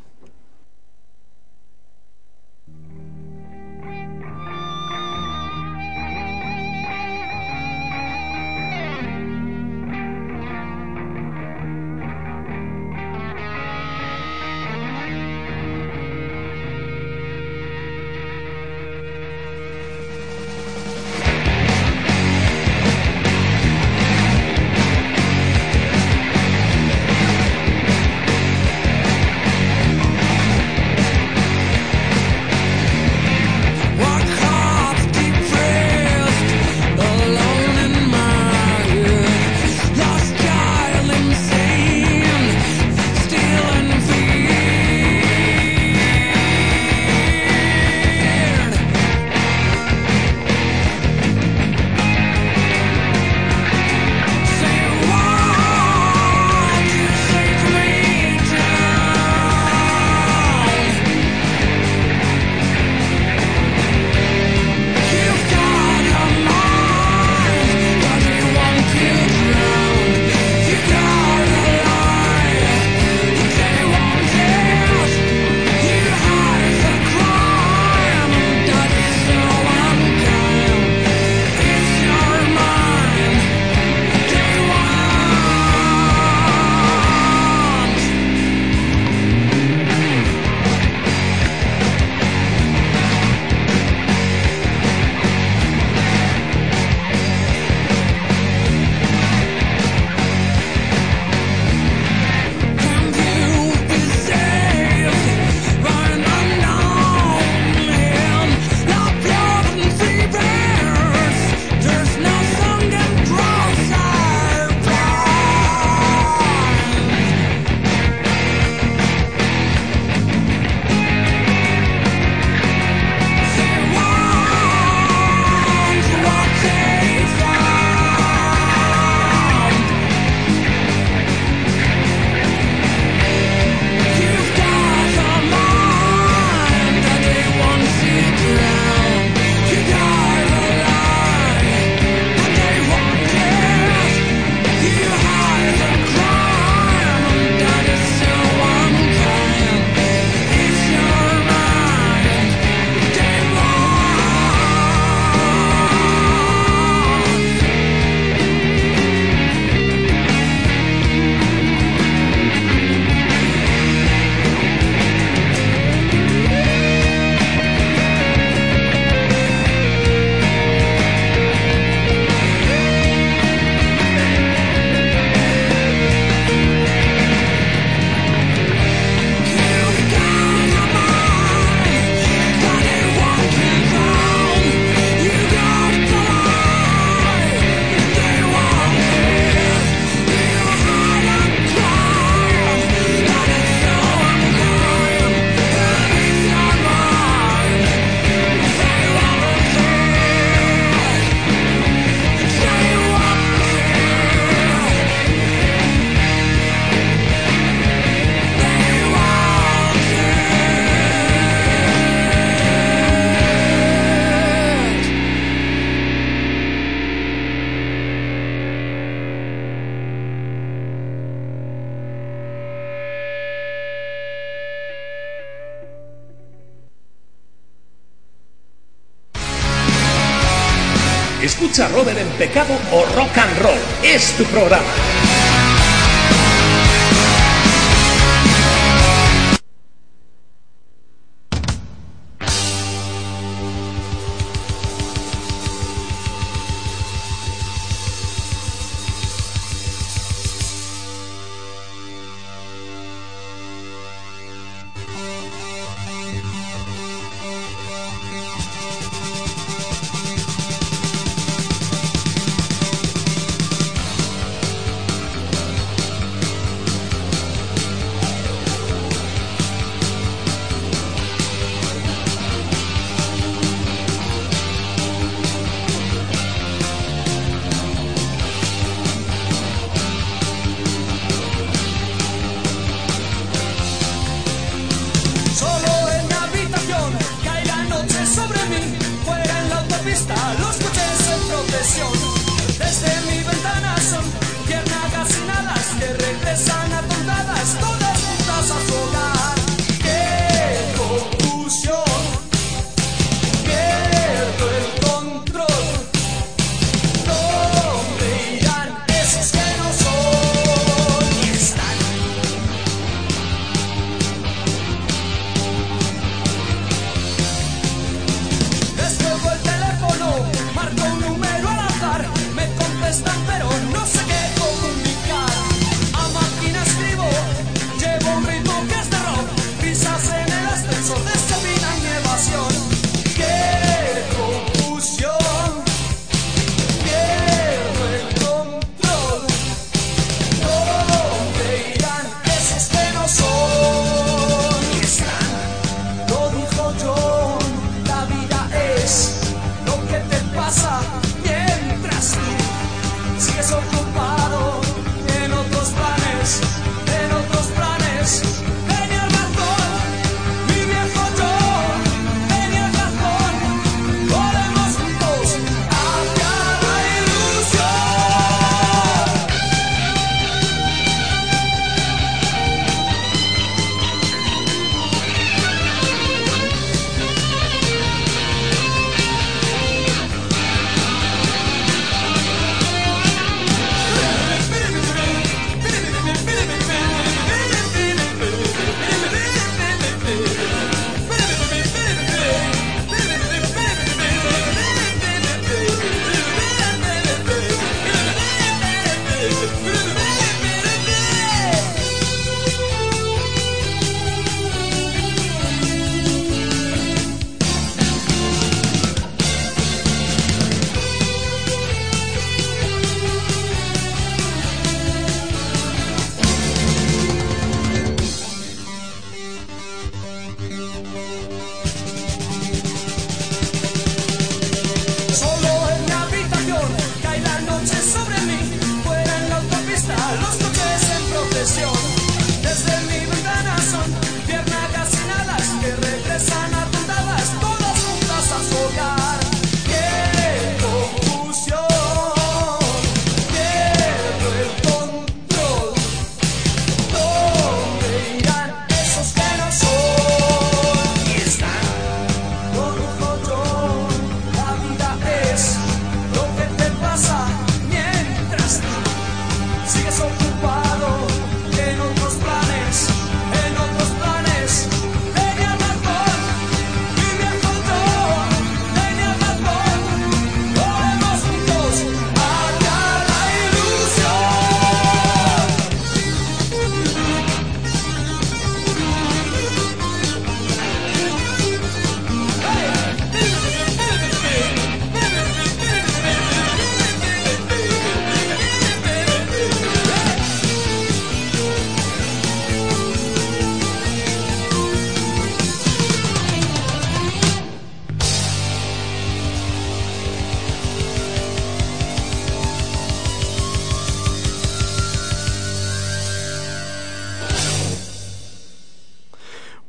[234.40, 234.89] Tu programa.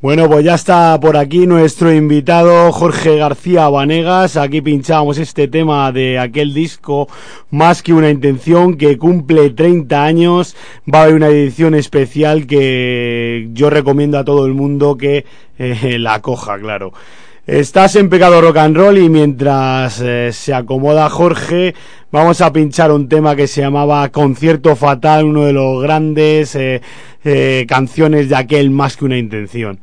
[0.02, 4.36] Bueno, pues ya está por aquí nuestro invitado Jorge García Vanegas.
[4.36, 7.08] Aquí pinchábamos este tema de aquel disco
[7.52, 10.56] Más que una intención que cumple 30 años.
[10.92, 15.24] Va a haber una edición especial que yo recomiendo a todo el mundo que
[15.60, 16.94] eh, la coja, claro.
[17.46, 21.76] Estás en Pecado Rock and Roll y mientras eh, se acomoda Jorge,
[22.12, 27.66] vamos a pinchar un tema que se llamaba Concierto Fatal, uno de los grandes eh,
[27.68, 29.80] canciones de aquel Más que una intención.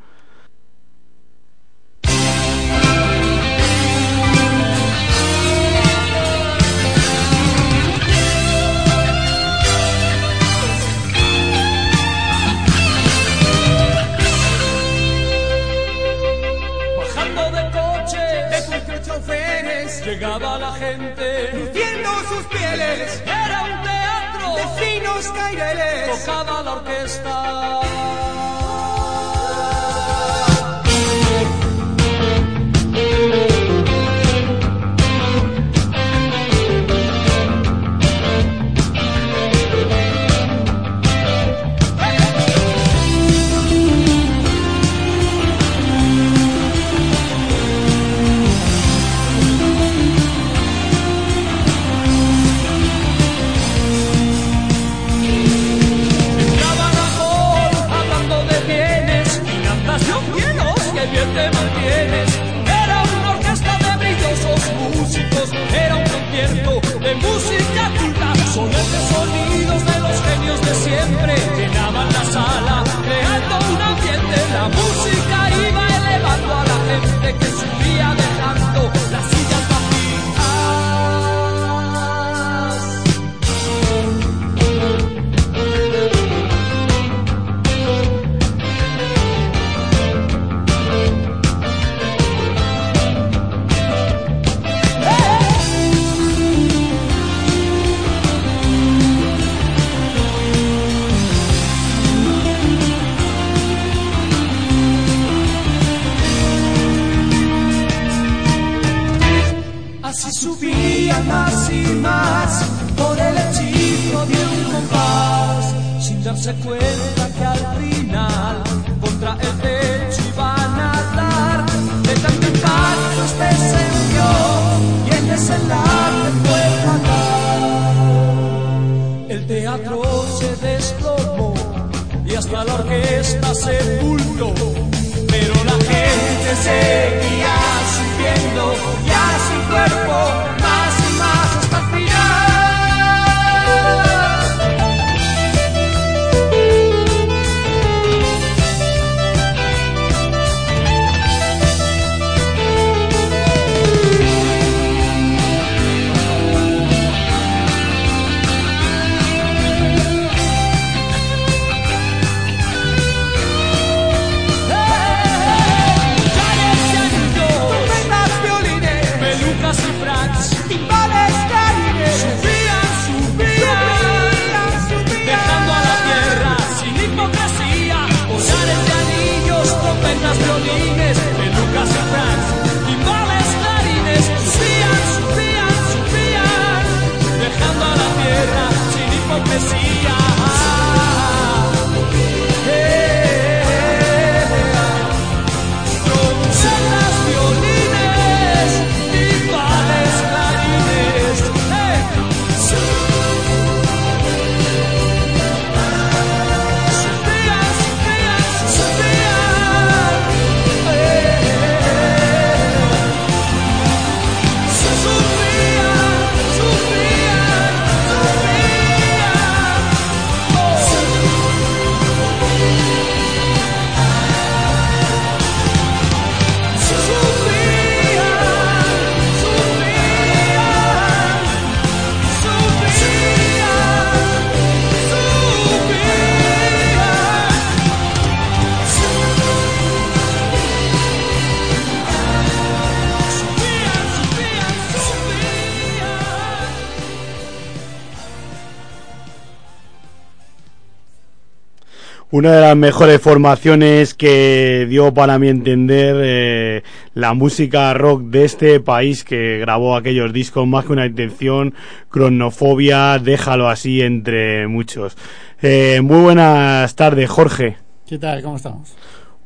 [252.38, 256.82] Una de las mejores formaciones que dio para mi entender eh,
[257.12, 261.74] la música rock de este país que grabó aquellos discos más que una intención,
[262.08, 265.16] cronofobia, déjalo así entre muchos.
[265.62, 267.76] Eh, muy buenas tardes, Jorge.
[268.06, 268.40] ¿Qué tal?
[268.40, 268.94] ¿Cómo estamos?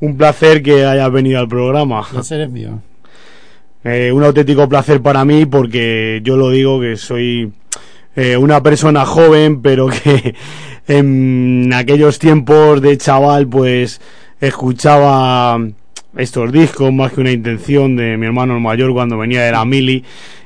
[0.00, 2.06] un placer que hayas venido al programa.
[2.10, 2.82] Placer es mío.
[3.84, 7.54] Eh, un auténtico placer para mí porque yo lo digo que soy
[8.14, 10.34] eh, una persona joven, pero que
[10.86, 14.00] en aquellos tiempos de chaval, pues
[14.40, 15.58] escuchaba
[16.16, 19.64] estos discos más que una intención de mi hermano el mayor cuando venía de la
[19.64, 20.04] mili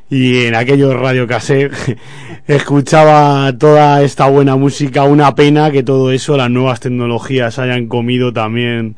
[0.09, 1.73] y en aquellos radio cassette
[2.47, 5.05] escuchaba toda esta buena música.
[5.05, 8.97] Una pena que todo eso las nuevas tecnologías hayan comido también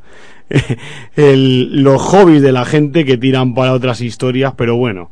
[1.16, 5.10] los hobbies de la gente que tiran para otras historias pero bueno.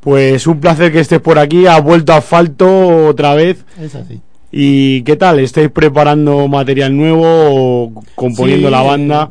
[0.00, 1.66] Pues un placer que estés por aquí.
[1.66, 3.64] Has vuelto a asfalto otra vez.
[3.78, 4.20] Es así.
[4.58, 5.38] ¿Y qué tal?
[5.40, 9.28] ¿Estáis preparando material nuevo o componiendo Sí, la banda?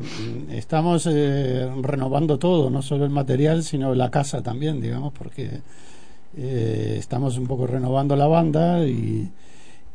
[0.52, 5.62] Estamos eh, renovando todo, no solo el material, sino la casa también, digamos, porque
[6.38, 9.28] eh, estamos un poco renovando la banda y,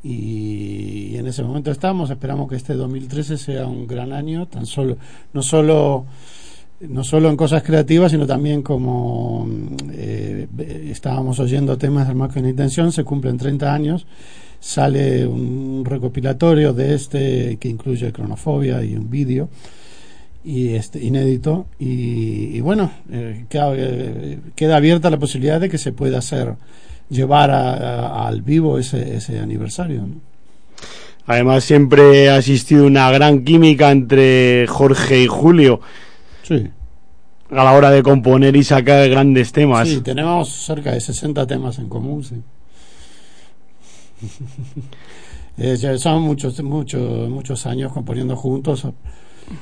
[0.03, 2.11] y en ese momento estamos.
[2.11, 4.97] Esperamos que este 2013 sea un gran año, tan solo,
[5.33, 6.07] no solo
[6.81, 9.47] no solo en cosas creativas, sino también como
[9.93, 10.49] eh,
[10.91, 14.07] estábamos oyendo temas del que una intención, se cumplen 30 años,
[14.61, 19.49] sale un recopilatorio de este que incluye cronofobia y un vídeo
[20.45, 25.79] y este inédito y, y bueno eh, queda, eh, queda abierta la posibilidad de que
[25.79, 26.55] se pueda hacer
[27.09, 30.21] llevar a- a- al vivo ese, ese aniversario ¿no?
[31.27, 35.81] Además siempre ha existido una gran química entre Jorge y Julio
[36.43, 36.67] Sí.
[37.51, 39.89] a la hora de componer y sacar grandes temas.
[39.89, 42.37] Sí, tenemos cerca de 60 temas en común, sí.
[45.59, 48.87] Eh, son muchos, muchos, muchos años componiendo juntos.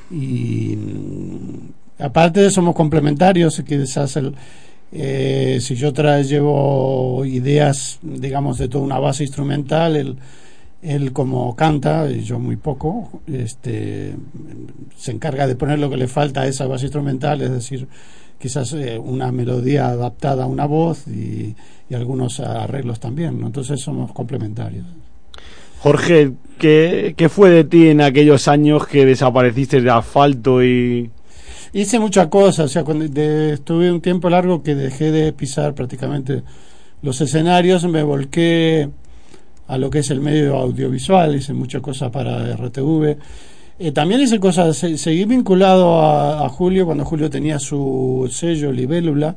[0.09, 0.77] Y
[1.97, 4.17] aparte somos complementarios, quizás
[4.91, 10.15] eh, si yo tra llevo ideas, digamos, de toda una base instrumental, él,
[10.81, 14.15] él como canta, y yo muy poco, este,
[14.95, 17.87] se encarga de poner lo que le falta a esa base instrumental, es decir,
[18.39, 21.55] quizás eh, una melodía adaptada a una voz y,
[21.89, 23.47] y algunos arreglos también, ¿no?
[23.47, 24.85] entonces somos complementarios.
[25.81, 31.09] Jorge, ¿qué, ¿qué fue de ti en aquellos años que desapareciste de asfalto y...
[31.71, 35.75] Hice muchas cosas, o sea, cuando de- estuve un tiempo largo que dejé de pisar
[35.75, 36.43] prácticamente
[37.01, 38.89] los escenarios, me volqué
[39.67, 43.17] a lo que es el medio audiovisual, hice muchas cosas para RTV.
[43.79, 49.35] Eh, también hice cosas, se- seguí vinculado a, Julio cuando Julio tenía su sello Libélula.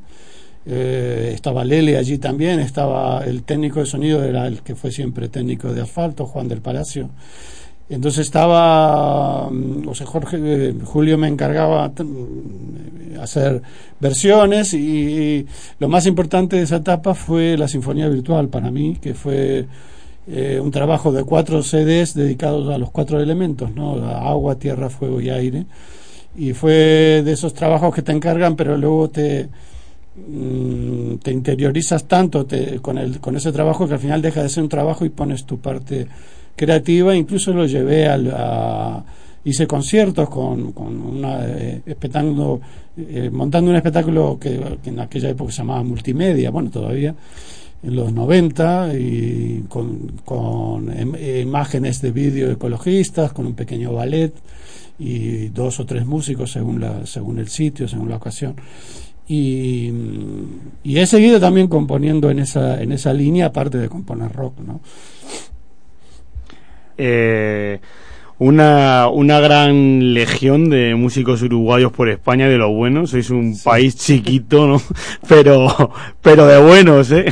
[0.66, 5.28] Eh, estaba Lele allí también, estaba el técnico de sonido, era el que fue siempre
[5.28, 7.10] técnico de asfalto, Juan del Palacio.
[7.88, 13.62] Entonces estaba, mm, o sea, Jorge, eh, Julio me encargaba mm, hacer
[14.00, 15.46] versiones y, y
[15.78, 19.66] lo más importante de esa etapa fue la Sinfonía Virtual para mí, que fue
[20.28, 23.94] eh, un trabajo de cuatro CDs dedicados a los cuatro elementos, ¿no?
[24.08, 25.66] Agua, tierra, fuego y aire.
[26.36, 29.48] Y fue de esos trabajos que te encargan, pero luego te,
[30.16, 34.48] mm, te interiorizas tanto te- con, el, con ese trabajo que al final deja de
[34.48, 36.06] ser un trabajo y pones tu parte
[36.56, 37.14] creativa.
[37.16, 39.04] Incluso lo llevé al, a,
[39.44, 42.60] hice conciertos con, con una eh, espectáculo,
[42.96, 47.14] eh, montando un espectáculo que en aquella época se llamaba multimedia, bueno, todavía
[47.82, 54.32] en los 90 y con, con em- imágenes de vídeo ecologistas, con un pequeño ballet
[54.98, 58.54] y dos o tres músicos según la según el sitio, según la ocasión.
[59.28, 59.90] Y,
[60.84, 64.80] y he seguido también componiendo en esa en esa línea aparte de componer rock, ¿no?
[66.98, 67.80] eh,
[68.38, 73.06] una, una gran legión de músicos uruguayos por España de lo bueno.
[73.06, 74.82] Sois un país chiquito, ¿no?
[75.28, 75.90] Pero,
[76.20, 77.26] pero de buenos, ¿eh?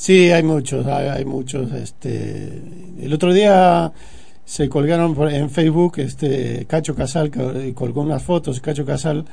[0.00, 1.70] Sí, hay muchos, hay, hay muchos.
[1.72, 2.62] Este,
[3.02, 3.92] el otro día
[4.46, 7.30] se colgaron en Facebook, este Cacho Casal
[7.74, 8.62] colgó unas fotos.
[8.62, 9.26] Cacho Casal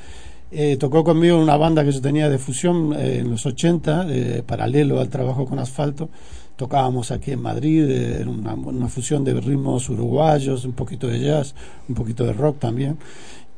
[0.52, 4.08] eh, tocó conmigo en una banda que yo tenía de fusión eh, en los 80,
[4.10, 6.10] eh, paralelo al trabajo con asfalto.
[6.58, 11.22] Tocábamos aquí en Madrid, eh, era una, una fusión de ritmos uruguayos, un poquito de
[11.22, 11.56] jazz,
[11.88, 12.98] un poquito de rock también.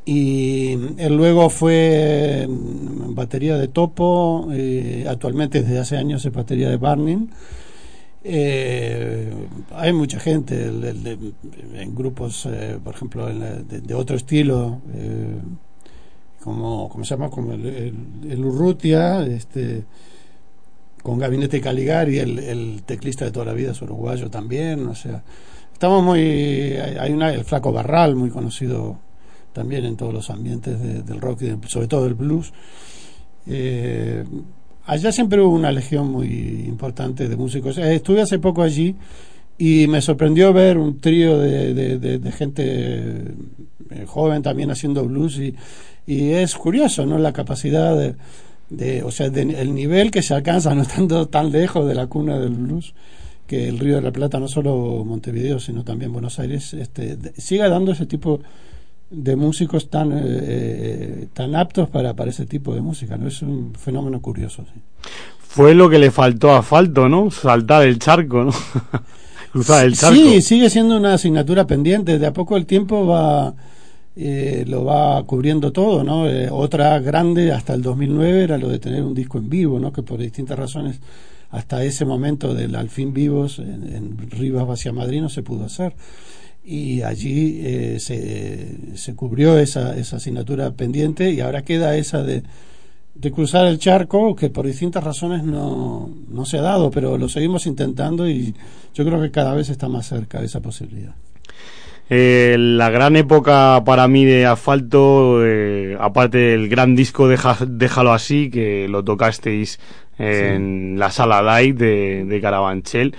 [0.05, 6.69] Y él luego fue mm, batería de Topo, eh, actualmente desde hace años es batería
[6.69, 7.27] de Burning.
[8.23, 9.31] Eh,
[9.71, 11.33] hay mucha gente el- el de-
[11.75, 13.39] en grupos, eh, por ejemplo, en
[13.87, 15.37] de, otro estilo, eh,
[16.43, 17.29] como, ¿cómo se llama?
[17.29, 19.83] Como el Urrutia, este,
[21.03, 25.23] con Gabinete Caligari, el, el teclista de toda la vida es uruguayo también, o sea,
[25.73, 28.97] estamos muy, hay hay una, el Flaco Barral, muy conocido
[29.53, 32.53] también en todos los ambientes de- del rock y sobre todo del blues.
[33.47, 34.23] Eh,
[34.85, 36.27] allá siempre hubo una legión muy
[36.67, 37.77] importante de músicos.
[37.77, 38.95] Eh, estuve hace poco allí
[39.57, 42.63] y me sorprendió ver un trío de, de- gente
[43.89, 45.55] eh, joven también haciendo blues y,
[46.05, 47.17] y es curioso, ¿no?
[47.17, 48.15] La capacidad de,
[48.69, 52.39] de o sea, el nivel que se alcanza no estando tan lejos de la cuna
[52.39, 52.93] del blues
[53.47, 57.67] que el Río de la Plata, no solo Montevideo, sino también Buenos Aires, este, siga
[57.67, 58.43] dando ese tipo de
[59.11, 63.27] músicos tan eh, eh, tan aptos para, para ese tipo de música, ¿no?
[63.27, 64.79] Es un fenómeno curioso, sí.
[65.39, 67.31] Fue lo que le faltó a Falto, ¿no?
[67.31, 68.51] Saltar el charco, ¿no?
[69.51, 70.15] Cruzar el charco.
[70.15, 72.19] Sí, sigue siendo una asignatura pendiente.
[72.19, 73.55] De a poco el tiempo va
[74.21, 76.27] eh, lo va cubriendo todo, ¿no?
[76.27, 79.93] Eh, otra grande hasta el 2009 era lo de tener un disco en vivo, ¿no?
[79.93, 80.99] Que por distintas razones
[81.51, 85.65] hasta ese momento del Al fin Vivos en, en Rivas hacia Madrid no se pudo
[85.65, 85.95] hacer.
[86.71, 92.43] Y allí eh, se, se cubrió esa, esa asignatura pendiente y ahora queda esa de,
[93.15, 97.27] de cruzar el charco que por distintas razones no, no se ha dado, pero lo
[97.27, 98.53] seguimos intentando y
[98.93, 101.15] yo creo que cada vez está más cerca de esa posibilidad.
[102.11, 108.13] Eh, la gran época para mí de asfalto, eh, aparte del gran disco Deja- Déjalo
[108.13, 109.79] así, que lo tocasteis
[110.19, 113.15] en la sala Light de, de Carabanchel,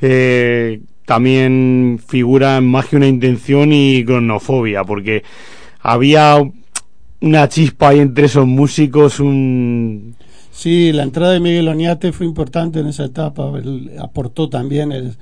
[0.00, 5.22] eh, también figura más que una intención y cronofobia, porque
[5.80, 6.36] había
[7.22, 10.14] una chispa ahí entre esos músicos, un...
[10.52, 15.16] Sí, la entrada de Miguel Oñate fue importante en esa etapa, él aportó también, el,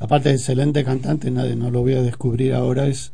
[0.00, 3.12] aparte de excelente cantante, nadie no lo voy a descubrir ahora, es,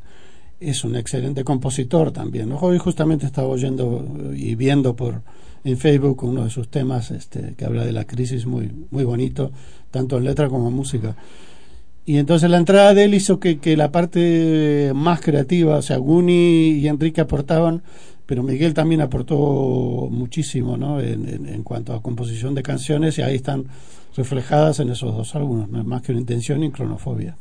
[0.58, 2.50] es un excelente compositor también.
[2.58, 5.20] Hoy justamente estaba oyendo y viendo por
[5.64, 9.52] en Facebook uno de sus temas este, que habla de la crisis muy, muy bonito,
[9.90, 11.14] tanto en letra como en música.
[12.06, 15.96] Y entonces la entrada de él hizo que, que la parte más creativa, o sea,
[15.98, 17.82] Guni y Enrique aportaban,
[18.26, 21.00] pero Miguel también aportó muchísimo, ¿no?
[21.00, 23.66] En, en- cuanto a composición de canciones y ahí están
[24.16, 27.36] reflejadas en esos dos álbumes, no es más que una intención y cronofobia.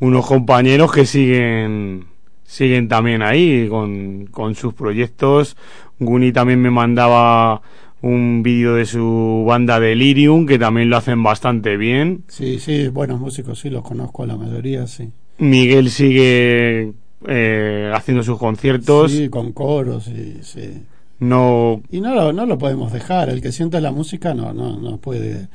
[0.00, 2.06] unos compañeros que siguen
[2.46, 5.56] siguen también ahí con, con sus proyectos.
[5.98, 7.62] Guni también me mandaba
[8.04, 12.24] un vídeo de su banda Delirium, que también lo hacen bastante bien.
[12.28, 15.10] Sí, sí, buenos músicos, sí, los conozco a la mayoría, sí.
[15.38, 16.92] Miguel sigue
[17.26, 19.10] eh, haciendo sus conciertos.
[19.10, 20.82] Sí, con coros, sí, sí.
[21.20, 24.78] No, Y no lo, no lo podemos dejar, el que sienta la música no, no,
[24.78, 25.48] no puede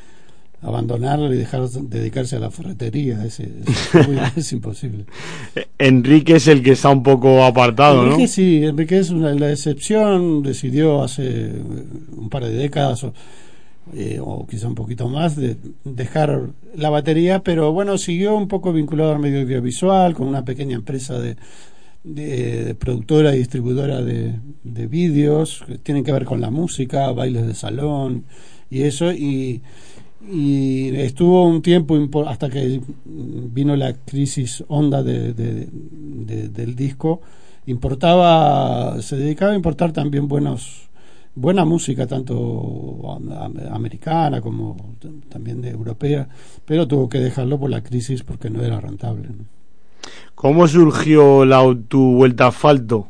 [0.61, 5.06] abandonarlo y dejar dedicarse a la ferretería, es, es, imposible.
[5.77, 8.11] Enrique es el que está un poco apartado, ¿no?
[8.11, 11.53] Enrique sí, Enrique es una, la excepción, decidió hace
[12.15, 13.14] un par de décadas o,
[13.95, 15.56] eh, o quizá un poquito más de
[15.86, 20.76] dejar la batería, pero bueno, siguió un poco vinculado al medio audiovisual con una pequeña
[20.76, 21.38] empresa de,
[22.03, 27.10] de, de productora y distribuidora de, de vídeos que tienen que ver con la música,
[27.14, 28.26] bailes de salón
[28.69, 29.61] y eso, y,
[30.22, 31.96] y estuvo un tiempo
[32.28, 37.22] hasta que vino la crisis honda de, de- de- del disco
[37.66, 40.90] importaba se dedicaba a importar también buenos
[41.36, 42.36] buena música tanto
[43.16, 44.76] am- am- americana como
[45.30, 46.28] también de europea
[46.66, 49.46] pero tuvo que dejarlo por la crisis porque no era rentable ¿no?
[50.36, 53.08] ¿Cómo surgió la, tu vuelta a asfalto?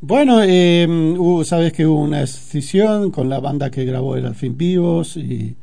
[0.00, 0.86] Bueno, eh,
[1.18, 5.16] hubo- sabes que hubo una escisión con la banda que grabó el Al fin Vivos
[5.16, 5.56] y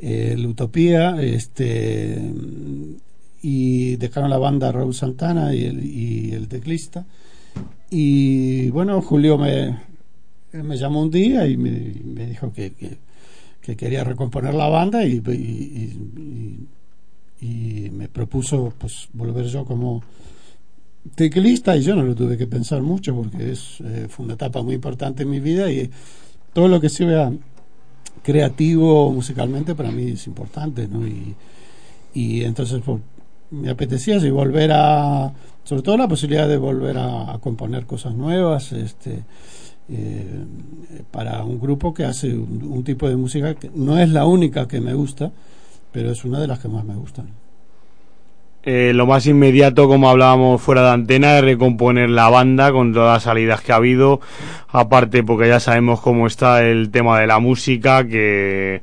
[0.00, 2.32] eh, el Utopía, este,
[3.42, 7.06] y dejaron la banda Raúl Santana y el, y el teclista.
[7.90, 9.76] Y bueno, Julio me,
[10.52, 11.70] me llamó un día y me,
[12.26, 12.98] dijo que, que,
[13.62, 15.20] que quería recomponer la banda y,
[17.40, 20.02] y- me propuso pues volver yo como
[21.14, 24.62] teclista y yo no lo tuve que pensar mucho porque es eh, fue una etapa
[24.62, 25.90] muy importante en mi vida y
[26.52, 27.32] todo lo que sea
[28.22, 31.06] creativo musicalmente para mí es importante ¿no?
[31.06, 31.34] y,
[32.14, 33.00] y entonces pues,
[33.50, 35.32] me apetecía así volver a
[35.64, 39.24] sobre todo la posibilidad de volver a, componer cosas nuevas este
[39.88, 40.44] eh,
[41.10, 44.80] para un grupo que hace un tipo de música que no es la única que
[44.80, 45.32] me gusta
[45.92, 47.28] pero es una de las que más me gustan
[48.62, 53.14] Eh, lo más inmediato, como hablábamos fuera de antena, es recomponer la banda con todas
[53.16, 54.20] las salidas que ha habido.
[54.68, 58.82] Aparte, porque ya sabemos cómo está el tema de la música, que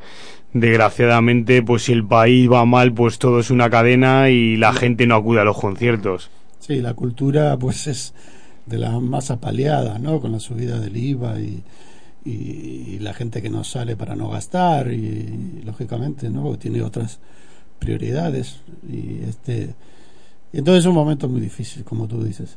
[0.54, 5.06] desgraciadamente, pues si el país va mal, pues todo es una cadena y la gente
[5.06, 6.32] no acude a los conciertos.
[6.60, 8.14] Sí, la cultura pues es
[8.66, 10.20] de las más apaleadas, ¿no?
[10.20, 11.64] Con la subida del IVA y,
[12.26, 16.44] y- y la gente que no sale para no gastar y, lógicamente, ¿no?
[16.44, 17.20] Porque tiene otras
[17.80, 18.58] prioridades
[18.90, 19.70] y este
[20.54, 22.56] entonces es un momento muy difícil, como tú dices.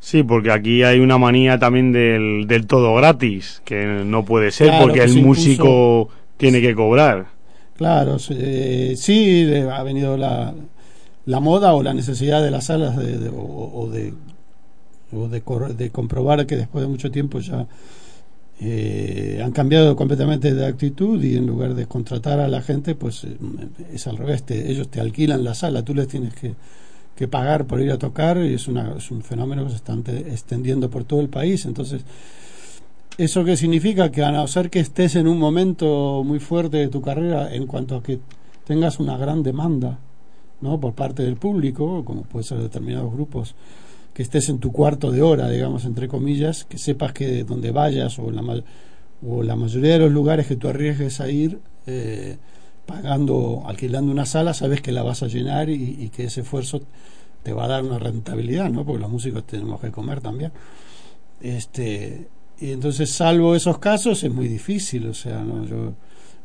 [0.00, 0.22] sí.
[0.22, 4.84] Porque aquí hay una manía también del, del todo gratis, que no puede ser Claro,
[4.86, 7.26] porque que el músico tiene que cobrar.
[7.76, 10.54] Claro, sí, eh, sí ha venido la,
[11.26, 14.14] la moda o la necesidad de las salas de, de- o, o de
[15.14, 15.42] o de,
[15.76, 17.66] de comprobar que después de mucho tiempo ya
[18.64, 23.24] eh, han cambiado completamente de actitud y en lugar de contratar a la gente, pues
[23.24, 23.36] eh,
[23.92, 26.54] es al revés, ellos te alquilan la sala, tú les tienes que,
[27.16, 29.94] que pagar por ir a tocar y es, una, es un fenómeno que se está
[30.06, 31.64] extendiendo por todo el país.
[31.64, 32.02] Entonces,
[33.18, 34.12] ¿eso qué significa?
[34.12, 37.66] Que a no ser que estés en un momento muy fuerte de tu carrera en
[37.66, 38.20] cuanto a que
[38.64, 39.98] tengas una gran demanda,
[40.60, 40.78] ¿no?
[40.78, 43.56] Por parte del público, como puede ser determinados grupos,
[44.14, 48.18] que estés en tu cuarto de hora, digamos, entre comillas, que sepas que donde vayas
[48.18, 48.62] o la,
[49.26, 52.36] o la mayoría de los lugares que tú arriesgues a ir, eh,
[52.86, 56.82] pagando, alquilando una sala, sabes que la vas a llenar y, y que ese esfuerzo
[57.42, 58.84] te va a dar una rentabilidad, ¿no?
[58.84, 60.52] Porque los músicos tenemos que comer también.
[61.40, 62.28] Este,
[62.60, 65.94] y entonces, salvo esos casos, es muy difícil, o sea, no, yo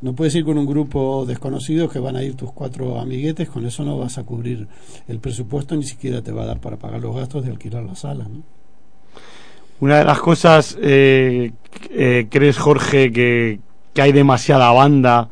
[0.01, 3.65] no puedes ir con un grupo desconocido que van a ir tus cuatro amiguetes, con
[3.65, 4.67] eso no vas a cubrir
[5.07, 7.95] el presupuesto, ni siquiera te va a dar para pagar los gastos de alquilar la
[7.95, 8.43] sala, ¿no?
[9.79, 11.51] Una de las cosas, eh,
[11.91, 13.59] eh, ¿crees, Jorge, que,
[13.93, 15.29] que hay demasiada banda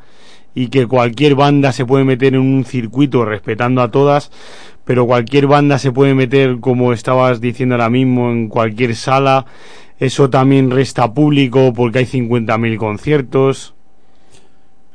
[0.53, 4.31] y que cualquier banda se puede meter en un circuito respetando a todas,
[4.83, 9.47] pero cualquier banda se puede meter, como estabas diciendo ahora mismo, en cualquier sala?
[9.97, 13.74] Eso también resta público porque hay 50.000 conciertos.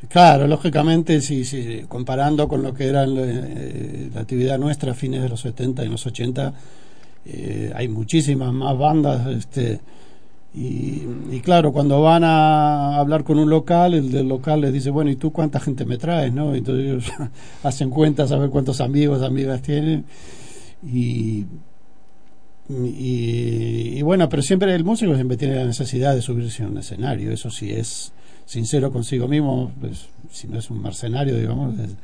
[0.09, 5.23] Claro, lógicamente, si, si comparando con lo que era eh, la actividad nuestra a fines
[5.23, 6.55] de los 70 y los 80,
[7.27, 9.27] eh, hay muchísimas más bandas.
[9.27, 9.81] Este,
[10.55, 14.91] y, y claro, cuando van a hablar con un local, el del local les dice,
[14.91, 16.33] bueno, ¿y tú cuánta gente me traes?
[16.33, 16.55] ¿no?
[16.55, 17.13] Entonces ellos
[17.63, 20.07] hacen cuentas a ver cuántos amigos, amigas tienen.
[20.83, 21.45] Y,
[22.71, 26.79] y, y bueno, pero siempre el músico siempre tiene la necesidad de subirse a un
[26.79, 28.13] escenario, eso sí es
[28.51, 31.97] sincero consigo mismo, pues, si no es un mercenario, digamos, es-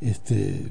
[0.00, 0.62] este,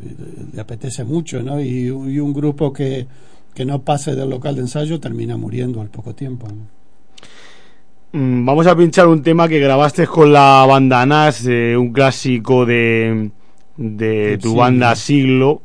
[0.54, 1.60] le apetece mucho, ¿no?
[1.62, 3.06] Y, y un grupo que,
[3.54, 6.48] que no pase del local de ensayo termina muriendo al poco tiempo.
[6.48, 8.20] ¿no?
[8.20, 12.66] Mm, Vamos a pinchar un tema que grabaste con la banda Nas, eh, un clásico
[12.66, 13.30] de,
[13.78, 14.60] de tu Siglo.
[14.62, 15.62] banda Siglo,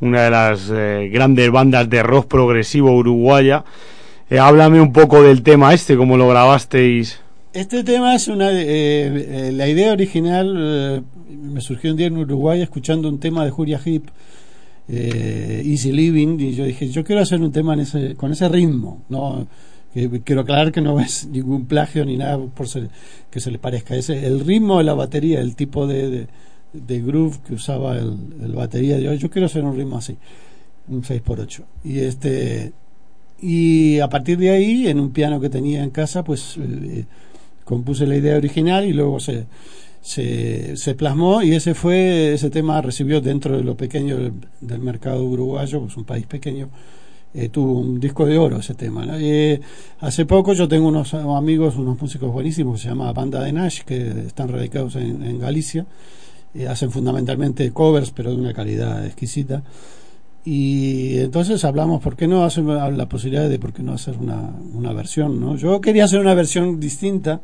[0.00, 3.64] una de las eh, grandes bandas de rock progresivo uruguaya.
[4.30, 7.20] Eh, háblame un poco del tema este, cómo lo grabasteis.
[7.56, 8.50] Este tema es una.
[8.52, 8.58] eh,
[9.48, 13.50] eh, la idea original eh, me surgió un día en Uruguay escuchando un tema de
[13.50, 14.02] Julia Heep,
[14.88, 17.74] eh, Easy Living, y yo dije, yo quiero hacer un tema
[18.18, 19.02] con ese ritmo.
[19.08, 19.46] no
[20.24, 22.90] Quiero aclarar que no es ningún plagio ni nada por ser-
[23.30, 23.96] que se le parezca.
[23.96, 26.26] Es el ritmo de la batería, el tipo de, de,
[26.74, 28.98] de groove que usaba el, el batería.
[28.98, 30.14] Yo, yo quiero hacer un ritmo así,
[30.88, 31.62] un 6x8.
[31.84, 32.72] Y este.
[33.40, 37.06] Y a partir de ahí, en un piano que tenía en casa, pues eh,
[37.66, 39.46] compuse la idea original y luego se,
[40.00, 44.78] se, se plasmó y ese fue, ese tema recibió dentro de lo pequeño del, del
[44.78, 46.70] mercado uruguayo, pues un país pequeño,
[47.34, 49.04] eh, tuvo un disco de oro ese tema.
[49.04, 49.14] ¿no?
[49.18, 49.60] Eh,
[50.00, 53.80] hace poco yo tengo unos amigos, unos músicos buenísimos que se llama Banda de Nash,
[53.80, 55.84] que están radicados en, en Galicia,
[56.54, 59.64] eh, hacen fundamentalmente covers, pero de una calidad exquisita.
[60.44, 64.52] Y entonces hablamos, ¿por qué no hacer la posibilidad de por qué no hacer una,
[64.72, 65.40] una versión?
[65.40, 65.56] ¿no?
[65.56, 67.40] Yo quería hacer una versión distinta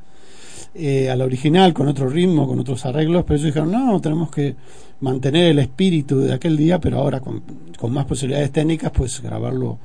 [0.75, 4.31] eh, a la original, con otro ritmo, con otros arreglos, pero ellos dijeron, no, tenemos
[4.31, 4.55] que
[5.01, 7.43] mantener el espíritu de aquel día, pero ahora con,
[7.91, 9.79] más posibilidades técnicas, pues grabarlo,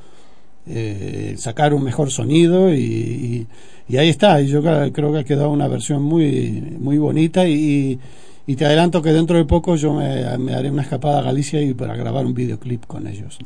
[0.65, 3.47] eh, sacar un mejor sonido y, y,
[3.89, 4.41] y ahí está.
[4.41, 7.99] Y yo creo que ha quedado una versión muy, muy bonita y,
[8.45, 11.61] y te adelanto que dentro de poco yo me, me haré una escapada a Galicia
[11.61, 13.39] y para grabar un videoclip con ellos.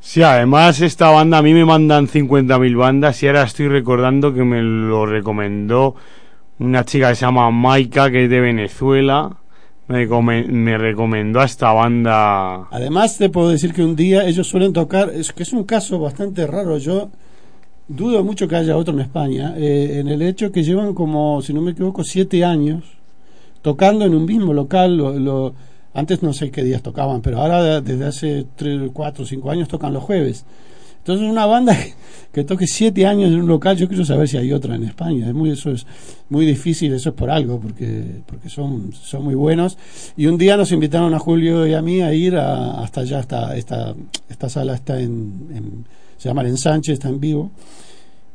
[0.00, 4.44] Sí, además esta banda, a mí me mandan 50.000 bandas y ahora estoy recordando que
[4.44, 5.94] me lo recomendó
[6.58, 9.36] una chica que se llama Maika, que es de Venezuela.
[9.86, 12.68] Me, come- me recomendó a esta banda.
[12.70, 15.98] Además, te puedo decir que un día ellos suelen tocar, es que es un caso
[15.98, 16.78] bastante raro.
[16.78, 17.10] Yo
[17.88, 21.52] dudo mucho que haya otro en España, eh, en el hecho que llevan como, si
[21.52, 22.84] no me equivoco, siete años
[23.62, 24.96] tocando en un mismo local.
[24.96, 25.54] Lo, lo-
[25.92, 29.92] antes no sé qué días tocaban, pero ahora desde hace tres, cuatro, cinco años tocan
[29.92, 30.44] los jueves.
[31.04, 31.92] Entonces una banda que,
[32.32, 35.28] que toque siete años en un local, yo quiero saber si hay otra en España.
[35.28, 35.86] Es muy, eso es
[36.30, 39.76] muy difícil, eso es por algo, porque, porque son, son muy buenos.
[40.16, 43.18] Y un día nos invitaron a Julio y a mí a ir a- hasta allá,
[43.18, 43.94] hasta esta,
[44.30, 45.84] esta sala está en, en-
[46.16, 47.50] se llama El Ensanche, está en vivo.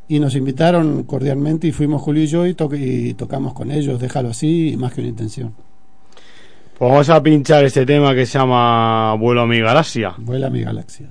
[0.08, 4.00] Y nos invitaron cordialmente y fuimos Julio y yo y, to- y tocamos con ellos,
[4.00, 5.54] déjalo así, y más que una intención.
[6.78, 10.14] Pues vamos a pinchar este tema que se llama Vuelo a mi galaxia.
[10.20, 11.08] Vuela mi galaxia.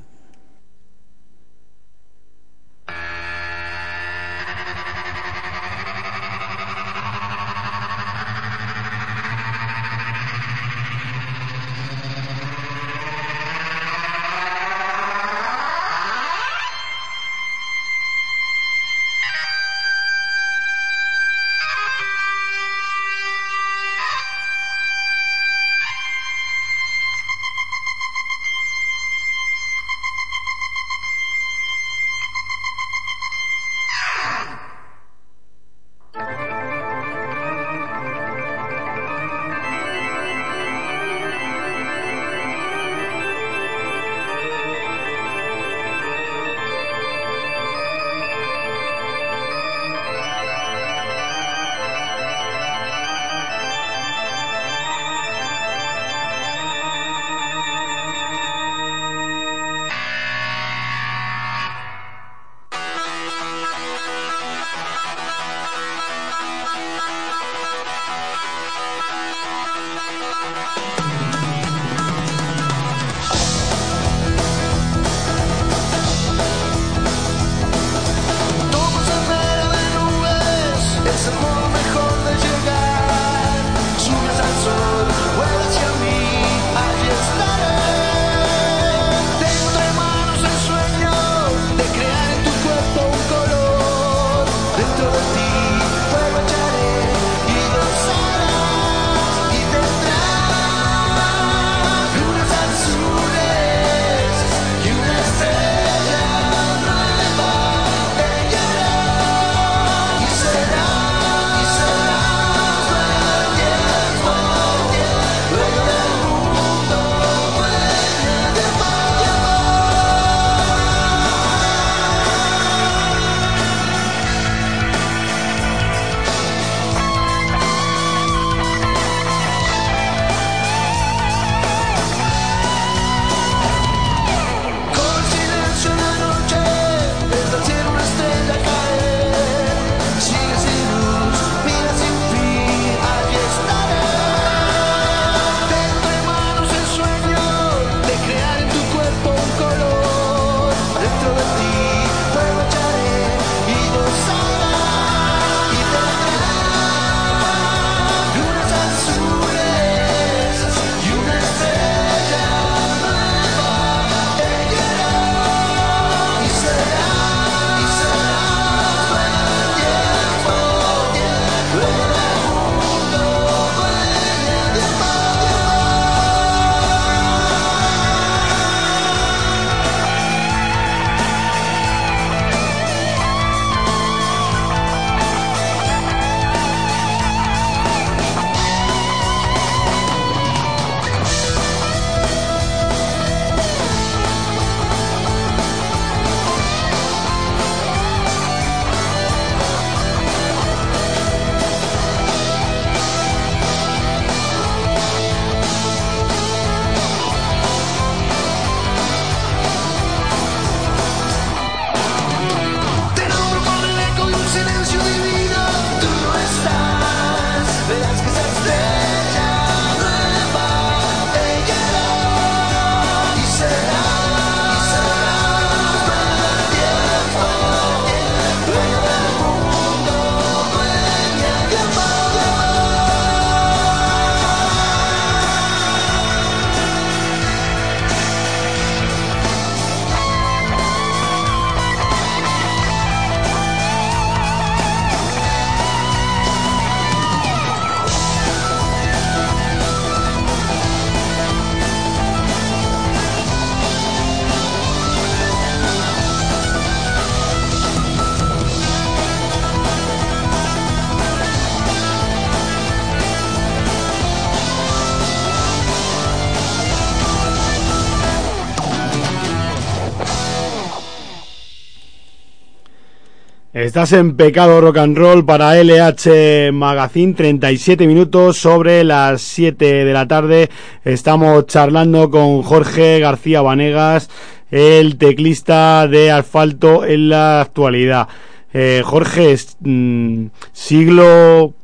[273.78, 280.12] Estás en Pecado Rock and Roll para LH Magazine, 37 minutos sobre las 7 de
[280.12, 280.68] la tarde.
[281.04, 284.30] Estamos charlando con Jorge García Vanegas,
[284.72, 288.26] el teclista de Asfalto en la actualidad.
[288.72, 291.74] Eh, Jorge, mm, siglo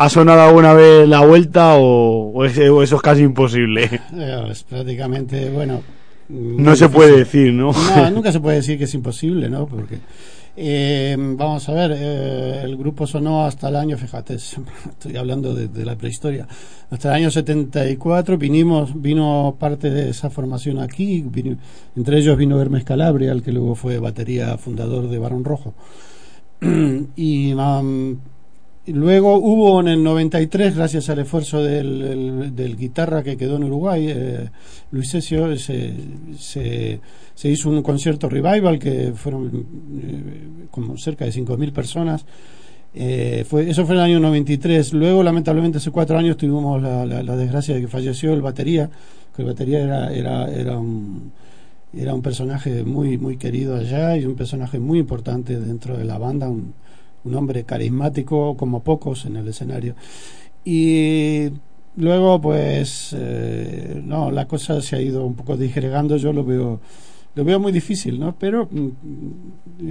[0.00, 3.88] ¿Ha sonado alguna vez la vuelta o, o es- o eso es casi imposible?
[4.50, 5.82] Es prácticamente, bueno.
[6.28, 7.72] No se puede decir, ¿no?
[7.72, 9.66] No, nunca se puede decir que es imposible, ¿no?
[9.66, 9.96] Porque,
[10.60, 14.56] eh, vamos a ver, eh, el grupo sonó hasta el año, fíjate, es-
[14.90, 16.46] estoy hablando de, la prehistoria,
[16.90, 21.24] hasta el año 74 vinimos, vino parte de esa formación aquí,
[21.96, 25.74] entre ellos vino Hermes Calabria, el que luego fue batería fundador de Barón Rojo.
[27.16, 28.16] y um,
[28.92, 34.06] luego hubo en el 93, gracias al esfuerzo del, del- guitarra que quedó en Uruguay,
[34.08, 34.50] eh,
[34.90, 35.94] Luis Cesio, se,
[36.38, 37.00] se,
[37.48, 39.46] hizo un concierto revival que fueron
[40.02, 42.24] eh, como cerca de 5.000 personas.
[42.94, 44.92] Eh, fue, eso fue en el año 93.
[44.94, 48.90] Luego, lamentablemente, hace cuatro años tuvimos la, la- desgracia de que falleció el batería,
[49.36, 51.32] que el batería era, era, era un
[51.92, 56.18] era un personaje muy muy querido allá y un personaje muy importante dentro de la
[56.18, 56.50] banda,
[57.28, 59.94] un hombre carismático como pocos en el escenario.
[60.64, 61.50] Y
[61.96, 66.80] luego, pues, eh, no, la cosa se ha ido un poco disgregando, yo lo veo,
[67.34, 68.34] lo veo muy difícil, ¿no?
[68.38, 68.88] Pero mm,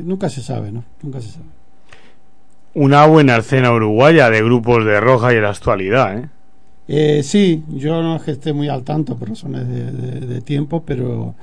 [0.08, 0.84] nunca se sabe, ¿no?
[1.02, 1.46] Nunca se sabe.
[2.76, 6.30] Una buena escena uruguaya de grupos de roja y en la actualidad, ¿eh?
[6.88, 10.42] Eh, sí, yo no es que esté muy al tanto por razones de, de- de
[10.42, 11.36] tiempo, pero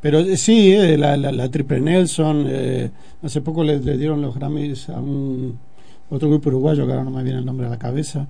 [0.00, 2.90] pero eh, sí, eh, la, la, la Triple Nelson, eh,
[3.22, 5.58] hace poco le, le dieron los Grammys a un
[6.10, 8.26] otro grupo uruguayo que ahora no me viene el nombre a la cabeza.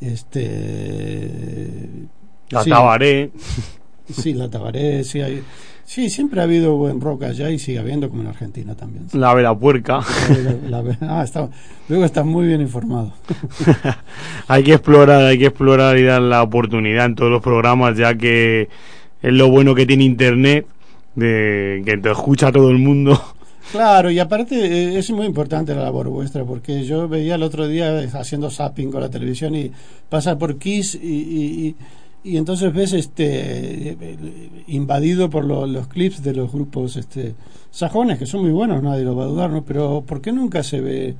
[0.00, 1.28] Este
[2.50, 2.70] La sí.
[2.70, 3.30] Tabaré.
[4.12, 5.42] Sí, la Tabaré, sí, hay,
[5.84, 9.06] sí, siempre ha habido buen rock allá y sigue habiendo como en Argentina también.
[9.12, 10.00] La Vera Puerca.
[10.68, 11.48] La- la- ah, está,
[11.88, 13.12] luego estás muy bien informado.
[14.48, 18.14] hay que explorar, hay que explorar y dar la oportunidad en todos los programas, ya
[18.16, 18.68] que
[19.22, 20.66] es lo bueno que tiene Internet,
[21.14, 23.20] de que te escucha todo el mundo.
[23.70, 27.66] Claro, y aparte eh, es muy importante la labor vuestra, porque yo veía el otro
[27.68, 29.70] día eh, haciendo zapping con la televisión y
[30.08, 31.76] pasa por Kiss y, y, y-
[32.24, 34.18] y entonces ves este eh,
[34.68, 37.34] invadido por lo- los clips de los grupos este
[37.70, 39.64] sajones, que son muy buenos, nadie lo va a dudar, ¿no?
[39.64, 41.14] Pero ¿por qué nunca se ve,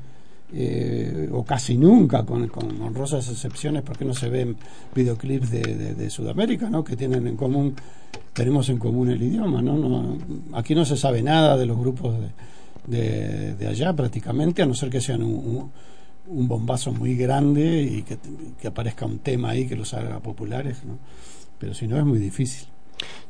[0.55, 4.57] eh, o casi nunca, con, con honrosas excepciones, por qué no se ven
[4.95, 6.85] videoclips de, de- Sudamérica, ¿no?
[6.85, 7.75] Que tienen en común
[8.35, 9.77] tenemos en común el idioma, ¿no?
[9.77, 10.19] no
[10.53, 12.15] aquí no se sabe nada de los grupos
[12.87, 15.71] de, de, de allá prácticamente, a no ser que sean un, un-
[16.29, 18.17] un bombazo muy grande y que,
[18.61, 20.99] que aparezca un tema ahí que los haga populares, ¿no?
[21.59, 22.69] Pero si no es muy difícil.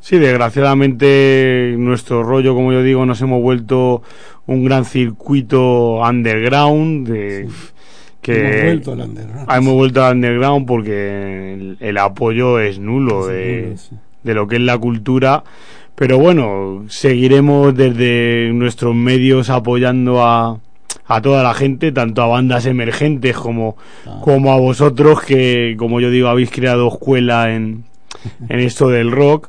[0.00, 4.02] Sí, desgraciadamente nuestro rollo, como yo digo, nos hemos vuelto
[4.46, 7.48] un gran circuito underground de
[8.20, 9.46] que Hemos vuelto al underground.
[9.48, 13.96] Ah, hemos vuelto al underground porque el, el apoyo es nulo de, nulo, sí.
[14.22, 15.44] de lo que es la cultura.
[15.94, 20.58] Pero bueno, seguiremos desde nuestros medios apoyando a,
[21.06, 23.76] a toda la gente, tanto a bandas emergentes como,
[24.20, 27.84] como a vosotros, que como yo digo, habéis creado escuela en,
[28.48, 29.48] en esto del rock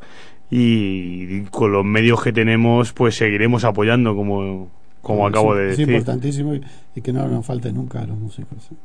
[0.49, 4.69] y con los medios que tenemos, pues seguiremos apoyando, como,
[5.01, 5.89] como acabo Sí, de es decir.
[5.93, 6.61] importantísimo y,
[6.95, 8.57] y que no nos falte nunca a los músicos.
[8.69, 8.75] ¿sí?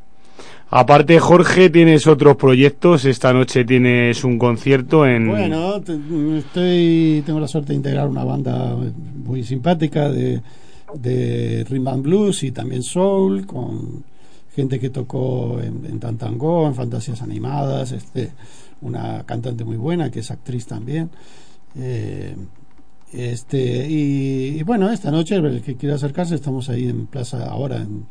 [0.71, 3.05] Aparte, Jorge, tienes otros proyectos.
[3.05, 5.29] Esta noche tienes un concierto en.
[5.29, 5.99] Bueno, te-
[6.39, 8.77] estoy, tengo la suerte de integrar una banda
[9.25, 10.41] muy simpática de,
[10.95, 14.05] de rhythm and blues y también soul, con
[14.55, 18.31] gente que tocó en, en Tantango, en Fantasías Animadas, este,
[18.81, 21.11] una cantante muy buena que es actriz también.
[21.77, 22.35] Eh,
[23.13, 27.77] este y, y bueno, esta noche, el que quiera acercarse, estamos ahí en Plaza, ahora
[27.77, 28.07] en,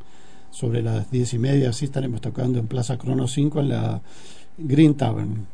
[0.52, 4.02] sobre las diez y media, así estaremos tocando en Plaza Crono 5 en la
[4.58, 5.46] Green Tavern.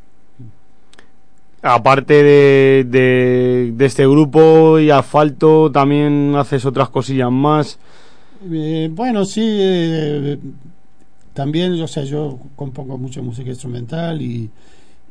[1.61, 7.79] Aparte de, de, de este grupo y asfalto, también haces otras cosillas más.
[8.51, 10.37] Eh, bueno, sí, eh,
[11.33, 14.49] también, o sea, yo compongo mucho música instrumental y,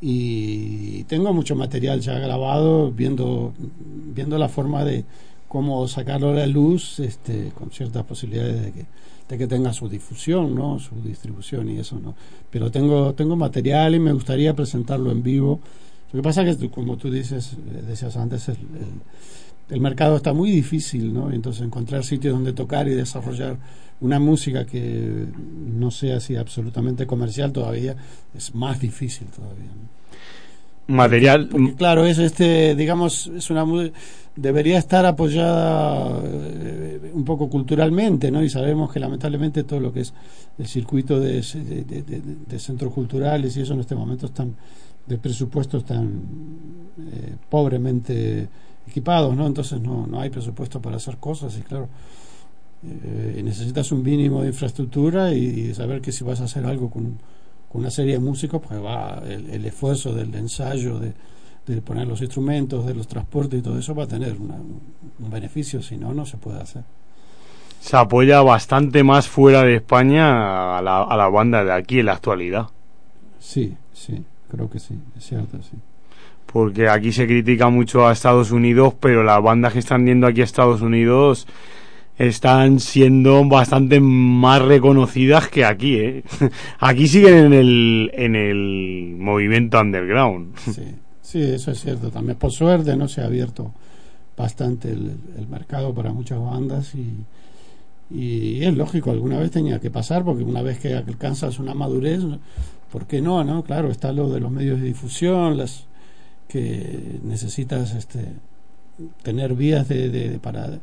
[0.04, 3.54] y tengo mucho material ya grabado, viendo,
[4.14, 5.04] viendo la forma de
[5.46, 8.86] cómo sacarlo a la luz, este, con ciertas posibilidades de que,
[9.28, 10.80] de que tenga su difusión, ¿no?
[10.80, 12.16] Su distribución y eso, ¿no?
[12.50, 15.60] Pero tengo, tengo material y me gustaría presentarlo en vivo.
[16.12, 19.02] Lo que pasa es que, como tú dices, eh, decías antes, el, el-
[19.70, 21.30] el mercado está muy difícil, ¿no?
[21.30, 23.56] Entonces encontrar sitios donde tocar y desarrollar
[24.02, 25.26] una música que
[25.74, 27.96] no sea así absolutamente comercial todavía
[28.36, 29.70] es más difícil todavía.
[30.88, 30.94] ¿no?
[30.94, 31.48] Material.
[31.48, 33.64] Porque, claro, es este, digamos, es una
[34.34, 38.42] debería estar apoyada eh, un poco culturalmente, ¿no?
[38.42, 40.12] Y sabemos que lamentablemente todo lo que es
[40.58, 44.54] el circuito de, de- de- de- de centros culturales y eso en este momento están
[45.06, 46.08] de presupuestos tan
[47.12, 48.48] eh, pobremente
[48.88, 49.46] equipados, ¿no?
[49.46, 51.88] Entonces no, no hay presupuesto para hacer cosas y claro,
[52.84, 56.90] eh, necesitas un mínimo de infraestructura y, y saber que si vas a hacer algo
[56.90, 57.18] con,
[57.68, 61.12] con una serie de músicos, pues va el, el esfuerzo del ensayo, de,
[61.66, 65.30] de poner los instrumentos, de los transportes y todo eso va a tener una- un
[65.30, 66.84] beneficio, si no, no se puede hacer.
[67.80, 72.06] Se apoya bastante más fuera de España a la, a la banda de aquí en
[72.06, 72.68] la actualidad.
[73.38, 75.76] Sí, sí, creo que sí, es cierto, sí.
[76.46, 80.42] Porque aquí se critica mucho a Estados Unidos, pero las bandas que están yendo aquí
[80.42, 81.46] a Estados Unidos
[82.18, 86.24] están siendo bastante más reconocidas que aquí, ¿eh?
[86.78, 90.54] Aquí siguen en el, en el movimiento underground.
[90.72, 90.84] Sí,
[91.22, 92.10] sí, eso es cierto.
[92.10, 93.72] También por suerte no se ha abierto
[94.36, 95.16] bastante el,
[95.50, 97.14] mercado para muchas bandas y,
[98.14, 102.20] y es lógico, alguna vez tenía que pasar porque una vez que alcanzas una madurez,
[102.90, 103.42] ¿por qué no?
[103.44, 103.62] no?
[103.64, 105.86] Claro, está lo de los medios de difusión, las
[106.48, 108.26] que necesitas este
[109.22, 110.80] tener vías de, de- para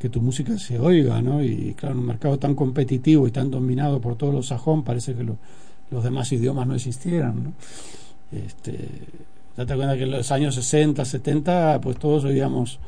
[0.00, 1.44] que tu música se oiga, ¿no?
[1.44, 5.14] Y claro, en un mercado tan competitivo y tan dominado por todos los sajón, parece
[5.14, 5.36] que lo-
[5.92, 7.52] los demás idiomas no existieran, ¿no?
[8.32, 8.78] Este,
[9.56, 12.78] date cuenta que en los años 60, 70, pues todos oíamos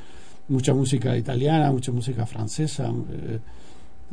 [0.49, 3.39] mucha música italiana, mucha música francesa, eh,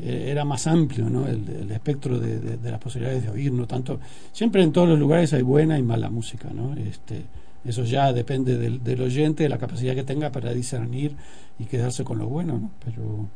[0.02, 1.28] eh, era más amplio ¿no?
[1.28, 4.00] el, espectro de, de- de las posibilidades de oír, no tanto.
[4.32, 6.74] Siempre en todos los lugares hay buena y mala música, ¿no?
[6.76, 7.24] Este,
[7.66, 11.14] eso ya depende del, del oyente, de la capacidad que tenga para discernir
[11.60, 12.72] y quedarse con lo bueno, ¿no?
[12.86, 13.28] Pero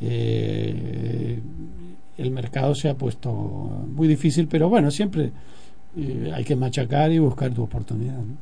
[0.00, 1.38] eh,
[2.18, 5.30] el mercado se ha puesto muy difícil, pero bueno, siempre
[5.96, 8.14] eh, hay que machacar y buscar tu oportunidad.
[8.18, 8.36] ¿no?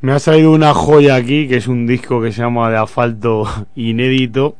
[0.00, 3.44] Me ha salido una joya aquí, que es un disco que se llama De Asfalto
[3.76, 4.56] Inédito.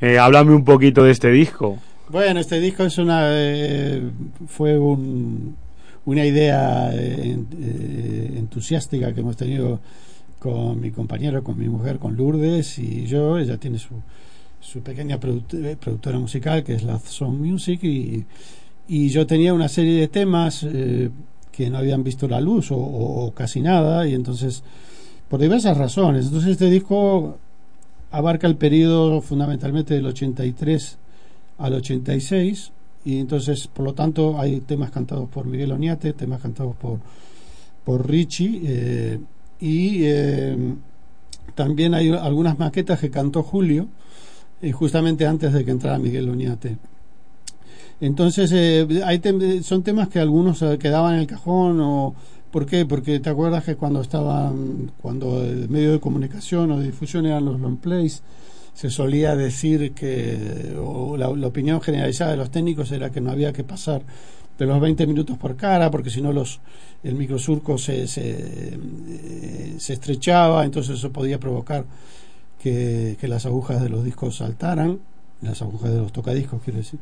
[0.00, 1.78] Eh, háblame un poquito de este disco.
[2.08, 4.02] Bueno, este disco es una eh,
[4.48, 5.54] fue un-
[6.06, 9.80] una idea eh, eh, entusiástica que hemos tenido
[10.38, 13.38] con mi compañero, con mi mujer, con Lourdes y yo.
[13.38, 18.24] Ella tiene su, pequeña eh, productora musical que es la Song Music y,
[18.88, 20.66] yo tenía una serie de temas
[21.52, 24.64] que no habían visto la luz o, o- o casi nada y entonces
[25.28, 26.26] por diversas razones.
[26.26, 27.38] Entonces este disco
[28.10, 30.98] abarca el periodo fundamentalmente del 83
[31.58, 32.72] al 86
[33.04, 37.00] y entonces por lo tanto hay temas cantados por Miguel Oñate, temas cantados por
[37.84, 39.18] por Richie eh,
[39.58, 40.74] y eh,
[41.54, 43.88] también hay algunas maquetas que cantó Julio
[44.62, 46.76] eh, justamente antes de que entrara Miguel Oñate.
[48.00, 49.20] Entonces, eh, hay
[49.62, 52.14] son temas que algunos eh, quedaban en el cajón o
[52.50, 52.86] ¿por qué?
[52.86, 57.44] Porque te acuerdas que cuando estaban cuando el medio de comunicación o de difusión eran
[57.44, 58.22] los long plays
[58.74, 63.52] se solía decir que o la, opinión generalizada de los técnicos era que no había
[63.52, 64.02] que pasar
[64.58, 66.60] de los 20 minutos por cara porque si no los
[67.02, 71.84] el microsurco se, se, eh, se estrechaba entonces eso podía provocar
[72.62, 75.00] que, que las agujas de los discos saltaran
[75.42, 77.00] las agujas de los tocadiscos quiero decir.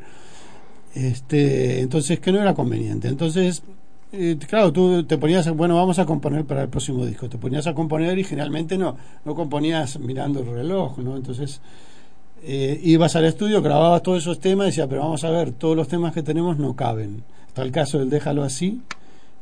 [0.95, 3.09] Este entonces que no era conveniente.
[3.09, 3.62] Entonces
[4.47, 7.28] claro tú te ponías bueno vamos a componer para el próximo disco.
[7.28, 11.60] Te ponías a componer y generalmente no no componías mirando el reloj no entonces
[12.43, 15.76] eh, ibas al estudio grababas todos esos temas y decías pero vamos a ver todos
[15.76, 18.80] los temas que tenemos no caben está el caso del déjalo así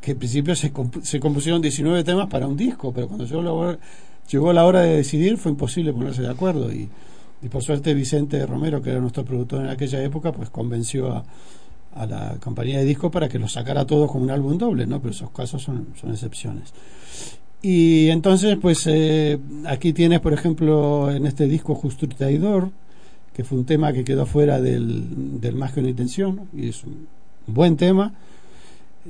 [0.01, 0.73] que en principio se,
[1.03, 3.79] se compusieron 19 temas para un disco pero cuando llegó la hora,
[4.31, 6.73] llegó la hora de decidir fue imposible ponerse de acuerdo.
[6.73, 6.89] Y
[7.43, 11.25] y por suerte Vicente Romero, que era nuestro productor en aquella época, pues convenció a,
[11.97, 15.01] a la compañía de disco para que lo sacara todo como un álbum doble, ¿no?
[15.01, 16.73] Pero esos casos son, excepciones.
[17.63, 22.71] Y entonces, pues eh, aquí tienes, por ejemplo, en este disco Justo Traidor,
[23.35, 26.85] que fue un tema que quedó fuera del, del Más que una intención, y es
[26.85, 27.09] un
[27.47, 28.15] buen tema.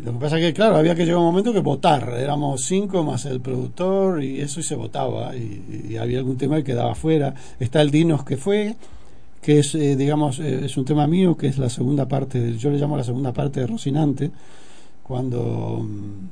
[0.05, 2.15] Lo que pasa que, claro, había que llegar un momento que votar.
[2.19, 5.35] Éramos cinco más el productor y eso y se votaba.
[5.35, 7.35] Y, y había algún tema que quedaba fuera.
[7.59, 8.77] Está el Dinos que fue,
[9.47, 12.69] que es, eh, digamos, eh, es un tema mío, que es la segunda parte, yo
[12.69, 14.33] le llamo la segunda parte de Rocinante,
[15.05, 16.29] cuando, mm,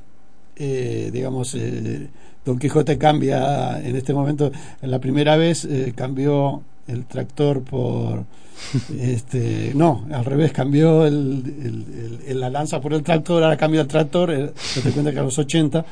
[0.57, 2.09] eh, digamos, eh,
[2.43, 4.51] Don Quijote cambia, en este momento,
[4.81, 8.25] en la primera vez eh, cambió el tractor por
[8.99, 13.81] este no al revés cambió el, el- el- la lanza por el tractor ahora cambia
[13.81, 14.51] el tractor eh,
[14.83, 15.83] te cuenta que a los 80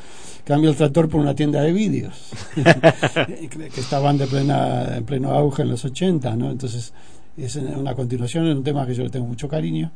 [0.45, 5.63] cambió el tractor por una tienda de vídeos que estaban de plena en pleno auge
[5.63, 6.93] en los 80 no entonces
[7.37, 9.91] es una continuación es un tema que yo le tengo mucho cariño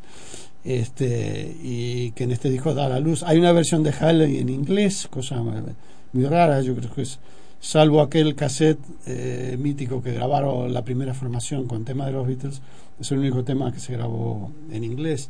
[0.63, 4.49] este y que en este disco da la luz hay una versión de Halley en
[4.49, 5.41] inglés cosa
[6.13, 7.19] muy rara yo creo que es
[7.59, 12.61] salvo aquel cassette eh, mítico que grabaron la primera formación con tema de los Beatles,
[12.99, 15.29] es el único tema que se grabó en inglés.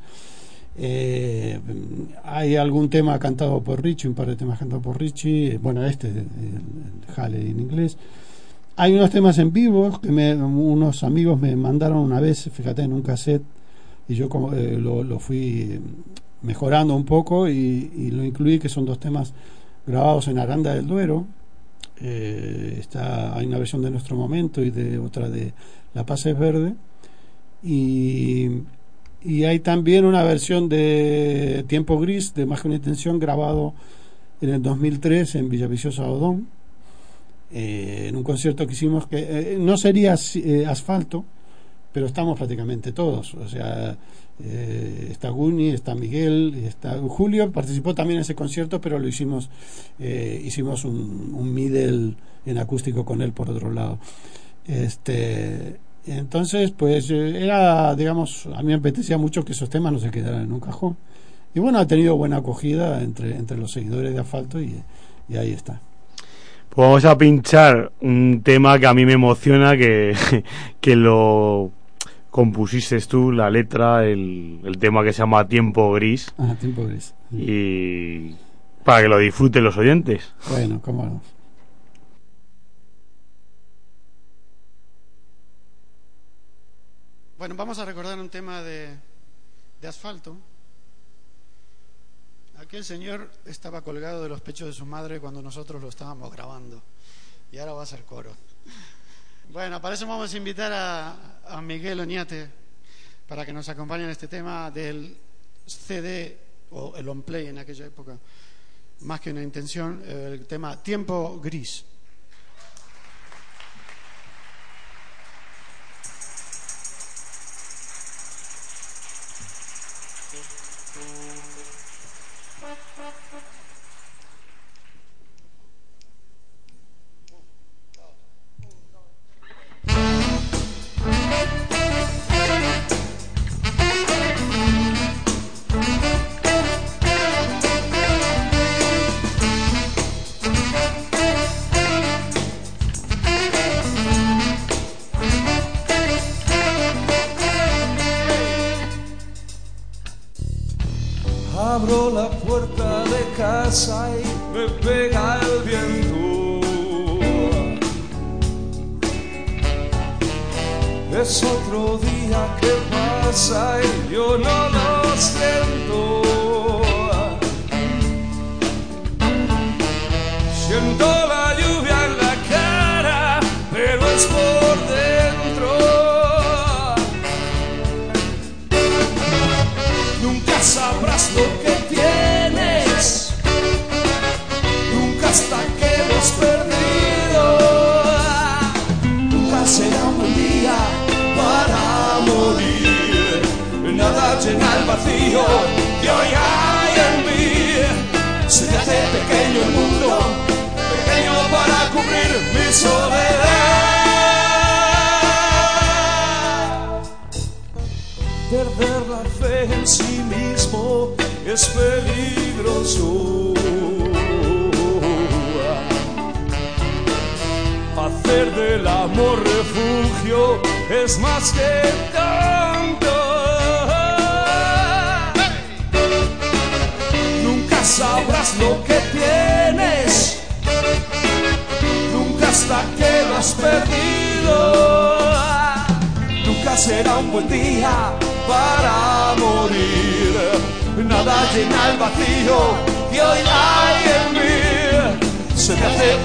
[0.80, 1.60] Eh,
[2.24, 5.86] hay algún tema cantado por Richie, un par de temas cantados por Richie, eh, bueno,
[5.86, 6.26] este, el,
[7.16, 7.98] Halley en inglés.
[8.80, 12.94] Hay unos temas en vivo que me, unos amigos me mandaron una vez, fíjate, en
[12.94, 13.42] un cassette,
[14.08, 15.82] y yo como, eh, lo, fui
[16.44, 19.34] mejorando un poco y, lo incluí, que son dos temas
[19.88, 21.26] grabados en Aranda del Duero.
[22.00, 25.54] Eh, está, hay una versión de Nuestro Momento y de otra de
[25.96, 26.76] La Paz es Verde.
[27.64, 28.62] Y,
[29.24, 33.74] y hay también una versión de Tiempo Gris de Más que una intención grabado
[34.40, 36.57] en el 2003 en Villaviciosa Odón
[37.52, 41.26] eh, en un concierto que hicimos que eh, no sería eh, asfalto
[41.92, 43.98] pero estamos prácticamente todos o sea
[44.44, 49.50] eh, está Guni, está Miguel está Julio participó también en ese concierto pero lo hicimos
[50.00, 52.16] eh, hicimos un, un middle
[52.46, 54.00] en acústico con él por otro lado
[54.68, 60.00] este entonces, pues eh, era, digamos, a mí me apetecía mucho que esos temas no
[60.00, 60.98] se quedaran en un cajón.
[61.54, 64.82] Y bueno, ha tenido buena acogida entre, entre los seguidores de Asfalto y,
[65.28, 65.82] y ahí está.
[66.70, 70.16] Pues vamos a pinchar un tema que a mí me emociona, que,
[70.82, 71.72] que lo
[72.30, 76.34] compusiste tú, la letra, el, el tema que se llama Tiempo Gris.
[76.38, 77.16] Ah, tiempo gris.
[77.32, 78.36] Y
[78.84, 80.34] para que lo disfruten los oyentes.
[80.50, 81.22] Bueno, cómo no.
[87.38, 88.90] Bueno, vamos a recordar un tema de,
[89.82, 90.38] de asfalto.
[92.68, 96.84] Aquel señor estaba colgado de los pechos de su madre cuando nosotros lo estábamos grabando.
[97.50, 98.36] Y ahora va a ser coro.
[99.54, 102.50] Bueno, para eso vamos a invitar a, Miguel Oñate
[103.26, 105.16] para que nos acompañe en este tema del
[105.66, 106.38] CD
[106.72, 108.20] o el on play en aquella época,
[109.00, 111.86] más que una intención, el tema Tiempo Gris.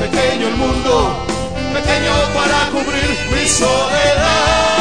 [0.00, 1.26] Pequeño el mundo,
[1.74, 4.71] pequeño para cubrir mi soledad.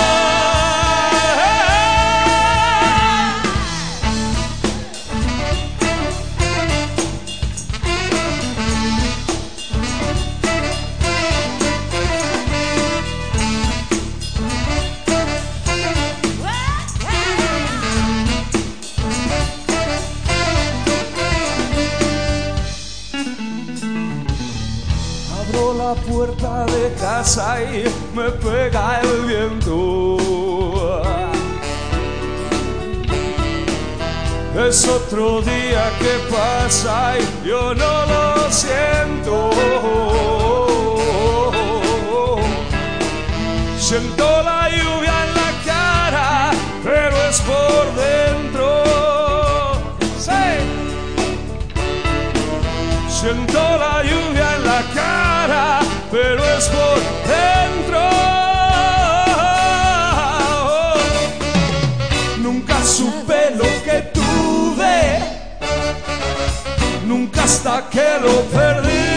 [35.12, 39.50] otro día que pasa y yo no lo siento.
[43.78, 46.52] Siento la lluvia en la cara,
[46.82, 48.84] pero es por dentro.
[50.18, 50.48] Sí.
[53.10, 55.80] Siento la lluvia en la cara,
[56.10, 57.01] pero es por
[67.52, 69.11] hasta que lo perdí.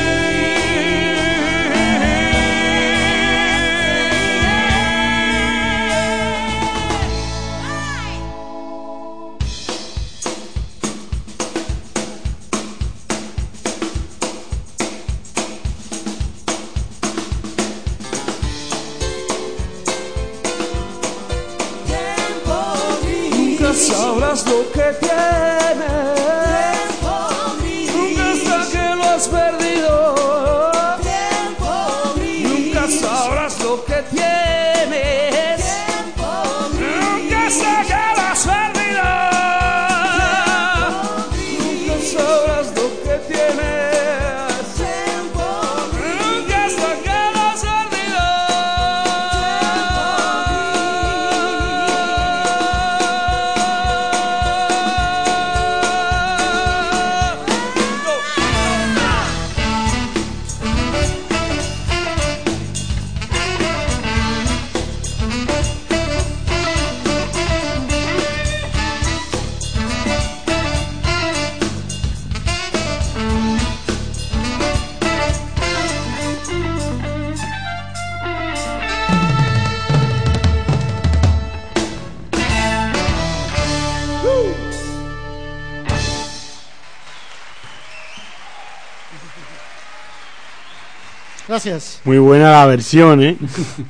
[92.05, 93.37] Muy buena la versión, ¿eh?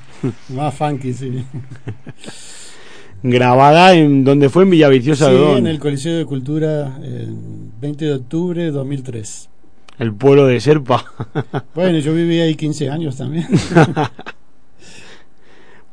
[0.50, 1.44] Más funky, sí.
[3.22, 7.34] Grabada en donde fue en Villaviciosa Sí, en el Coliseo de Cultura, el
[7.80, 9.48] 20 de octubre de 2003.
[9.98, 11.04] el pueblo de Serpa.
[11.74, 13.46] Bueno, yo viví ahí 15 años también.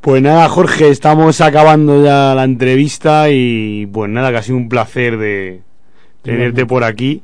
[0.00, 4.68] Pues nada, Jorge, estamos acabando ya la entrevista y pues nada, que ha sido un
[4.68, 5.60] placer de
[6.22, 7.22] tenerte por aquí.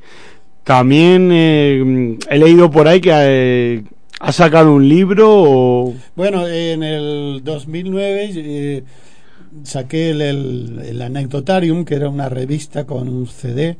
[0.63, 3.83] También eh, he leído por ahí que eh,
[4.19, 5.93] has sacado un libro o...
[6.15, 8.83] Bueno, en el 2009 eh,
[9.63, 13.77] saqué el, el, el Anecdotarium, que era una revista con un CD.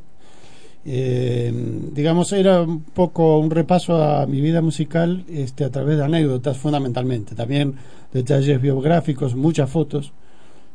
[0.84, 1.52] Eh,
[1.92, 6.56] digamos, era un poco un repaso a mi vida musical este, a través de anécdotas,
[6.56, 7.34] fundamentalmente.
[7.34, 7.74] También
[8.12, 10.12] detalles biográficos, muchas fotos.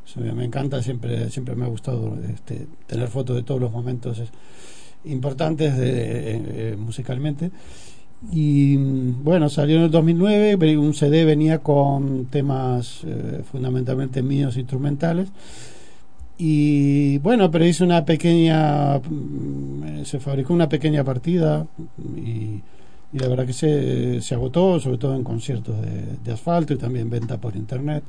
[0.05, 4.19] Eso me encanta, siempre, siempre me ha gustado este, tener fotos de todos los momentos
[4.19, 4.27] eh,
[5.05, 7.49] importantes de, eh, eh, musicalmente.
[8.31, 14.57] Y bueno, salió en el 2009, ve- un CD venía con temas eh, fundamentalmente míos
[14.57, 15.29] instrumentales.
[16.37, 21.65] Y bueno, pero hice una pequeña, mm, se fabricó una pequeña partida
[22.17, 22.61] y,
[23.13, 27.09] y la verdad que se, se agotó, sobre todo en conciertos de, asfalto y también
[27.09, 28.03] venta por internet.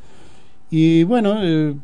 [0.70, 1.74] Y bueno, eh,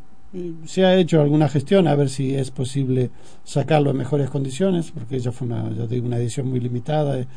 [0.65, 3.11] se ha hecho alguna gestión a ver si es posible
[3.45, 7.19] sacarlo en mejores condiciones, porque ya fue una, ya digo, una edición muy limitada.
[7.19, 7.27] eh,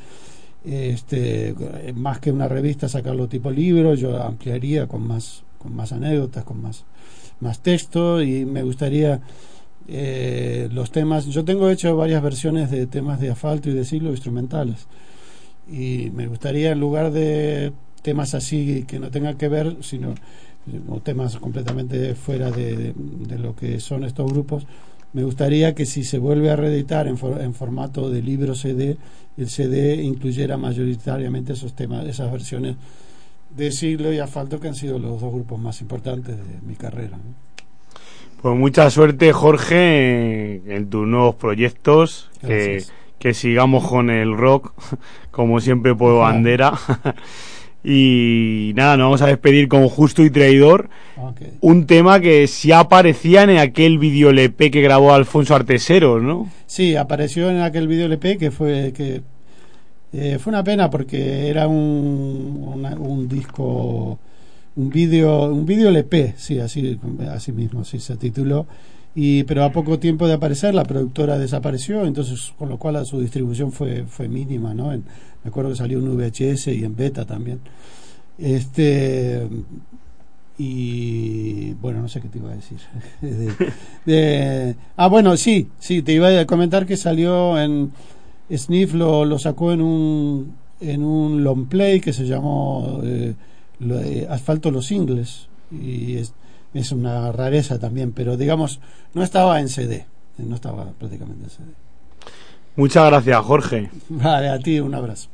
[0.66, 1.54] este,
[1.94, 6.60] más que una revista, sacarlo tipo libro, yo ampliaría con más, con más anécdotas, con
[6.62, 6.84] más,
[7.40, 9.20] más texto y me gustaría
[9.88, 11.26] eh, los temas.
[11.26, 14.86] Yo tengo hecho varias versiones de temas de asfalto y de siglo instrumentales
[15.70, 17.72] y me gustaría en lugar de
[18.02, 20.14] temas así que no tengan que ver, sino
[21.02, 24.66] temas completamente fuera de, de lo que son estos grupos,
[25.12, 28.96] me gustaría que si se vuelve a reeditar en, for- en formato de libro CD,
[29.36, 32.76] el CD incluyera mayoritariamente esos temas, esas versiones
[33.56, 37.16] de siglo y asfalto que han sido los dos grupos más importantes de mi carrera.
[37.16, 37.46] ¿no?
[38.42, 42.30] Pues mucha suerte, Jorge, en tus nuevos proyectos.
[42.40, 42.84] Que,
[43.34, 44.72] sigamos con el rock,
[45.32, 46.74] como siempre por bandera.
[47.88, 50.88] y nada, nos vamos a despedir con Justo y Traidor.
[51.60, 56.50] Un tema que sí aparecía en aquel video LP que grabó Alfonso Artesero, ¿no?
[56.66, 59.22] Sí, apareció en aquel video LP que fue que
[60.12, 64.18] eh, fue una pena porque era un, una- un disco
[64.74, 66.98] un vídeo un vídeo LP, sí, así
[67.30, 68.66] así mismo, sí se tituló
[69.14, 73.20] y pero a poco tiempo de aparecer la productora desapareció, entonces con lo cual su
[73.20, 74.92] distribución fue fue mínima, ¿no?
[74.92, 75.04] En-
[75.46, 77.60] me acuerdo que salió en VHS y en beta también.
[78.36, 79.48] Este.
[80.58, 82.80] Y bueno, no sé qué te iba a decir.
[84.04, 87.92] de, ah, bueno, sí, sí, te iba a comentar que salió en.
[88.52, 93.36] Sniff lo, sacó en un, en un long play que se llamó eh,
[94.28, 95.46] Asfalto los Ingles.
[95.70, 96.34] Y es,
[96.74, 98.80] es una rareza también, pero digamos,
[99.14, 100.06] no estaba en CD.
[100.38, 101.86] Eh, no estaba prácticamente en CD.
[102.74, 103.90] Muchas gracias, Jorge.
[104.08, 105.28] Vale, a ti un abrazo.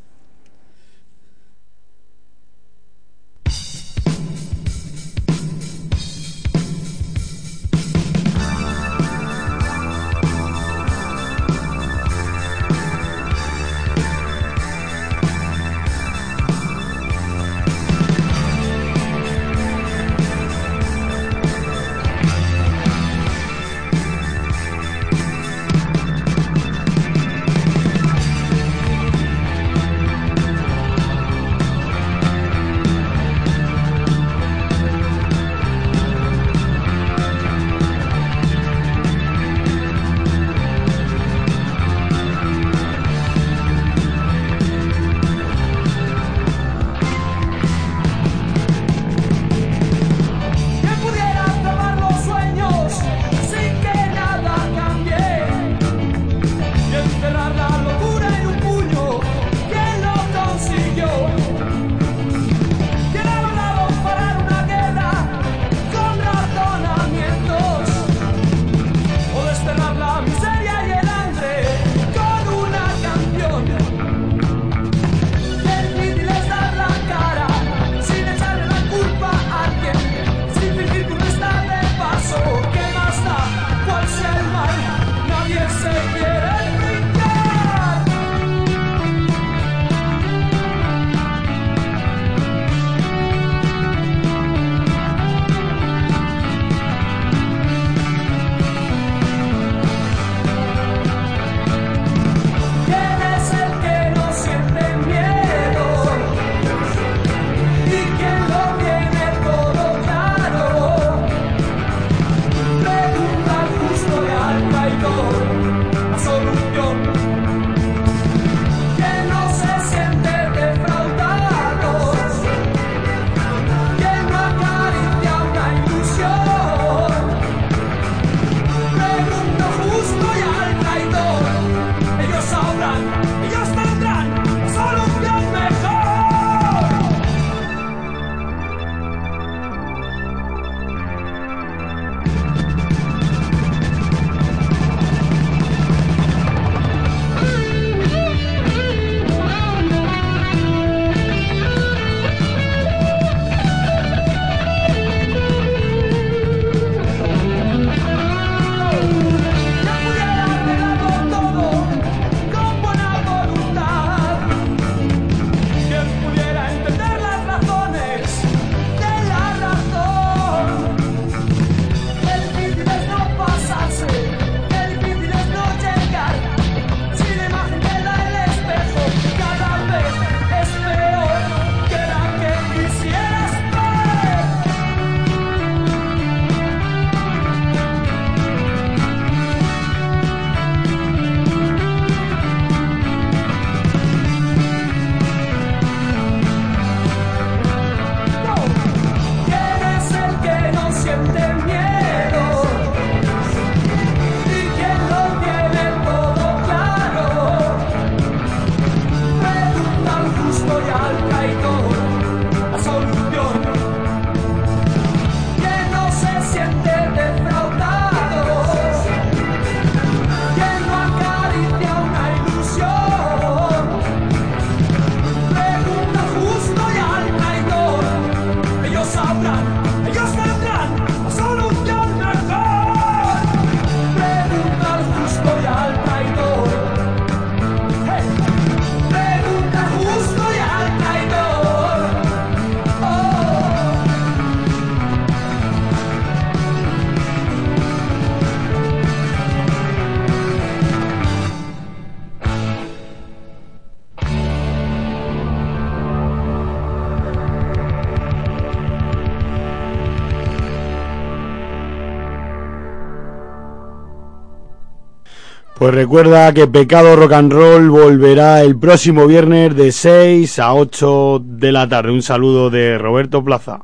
[265.92, 271.70] recuerda que Pecado Rock and Roll volverá el próximo viernes de 6 a 8 de
[271.70, 272.10] la tarde.
[272.10, 273.80] Un saludo de Roberto Plaza.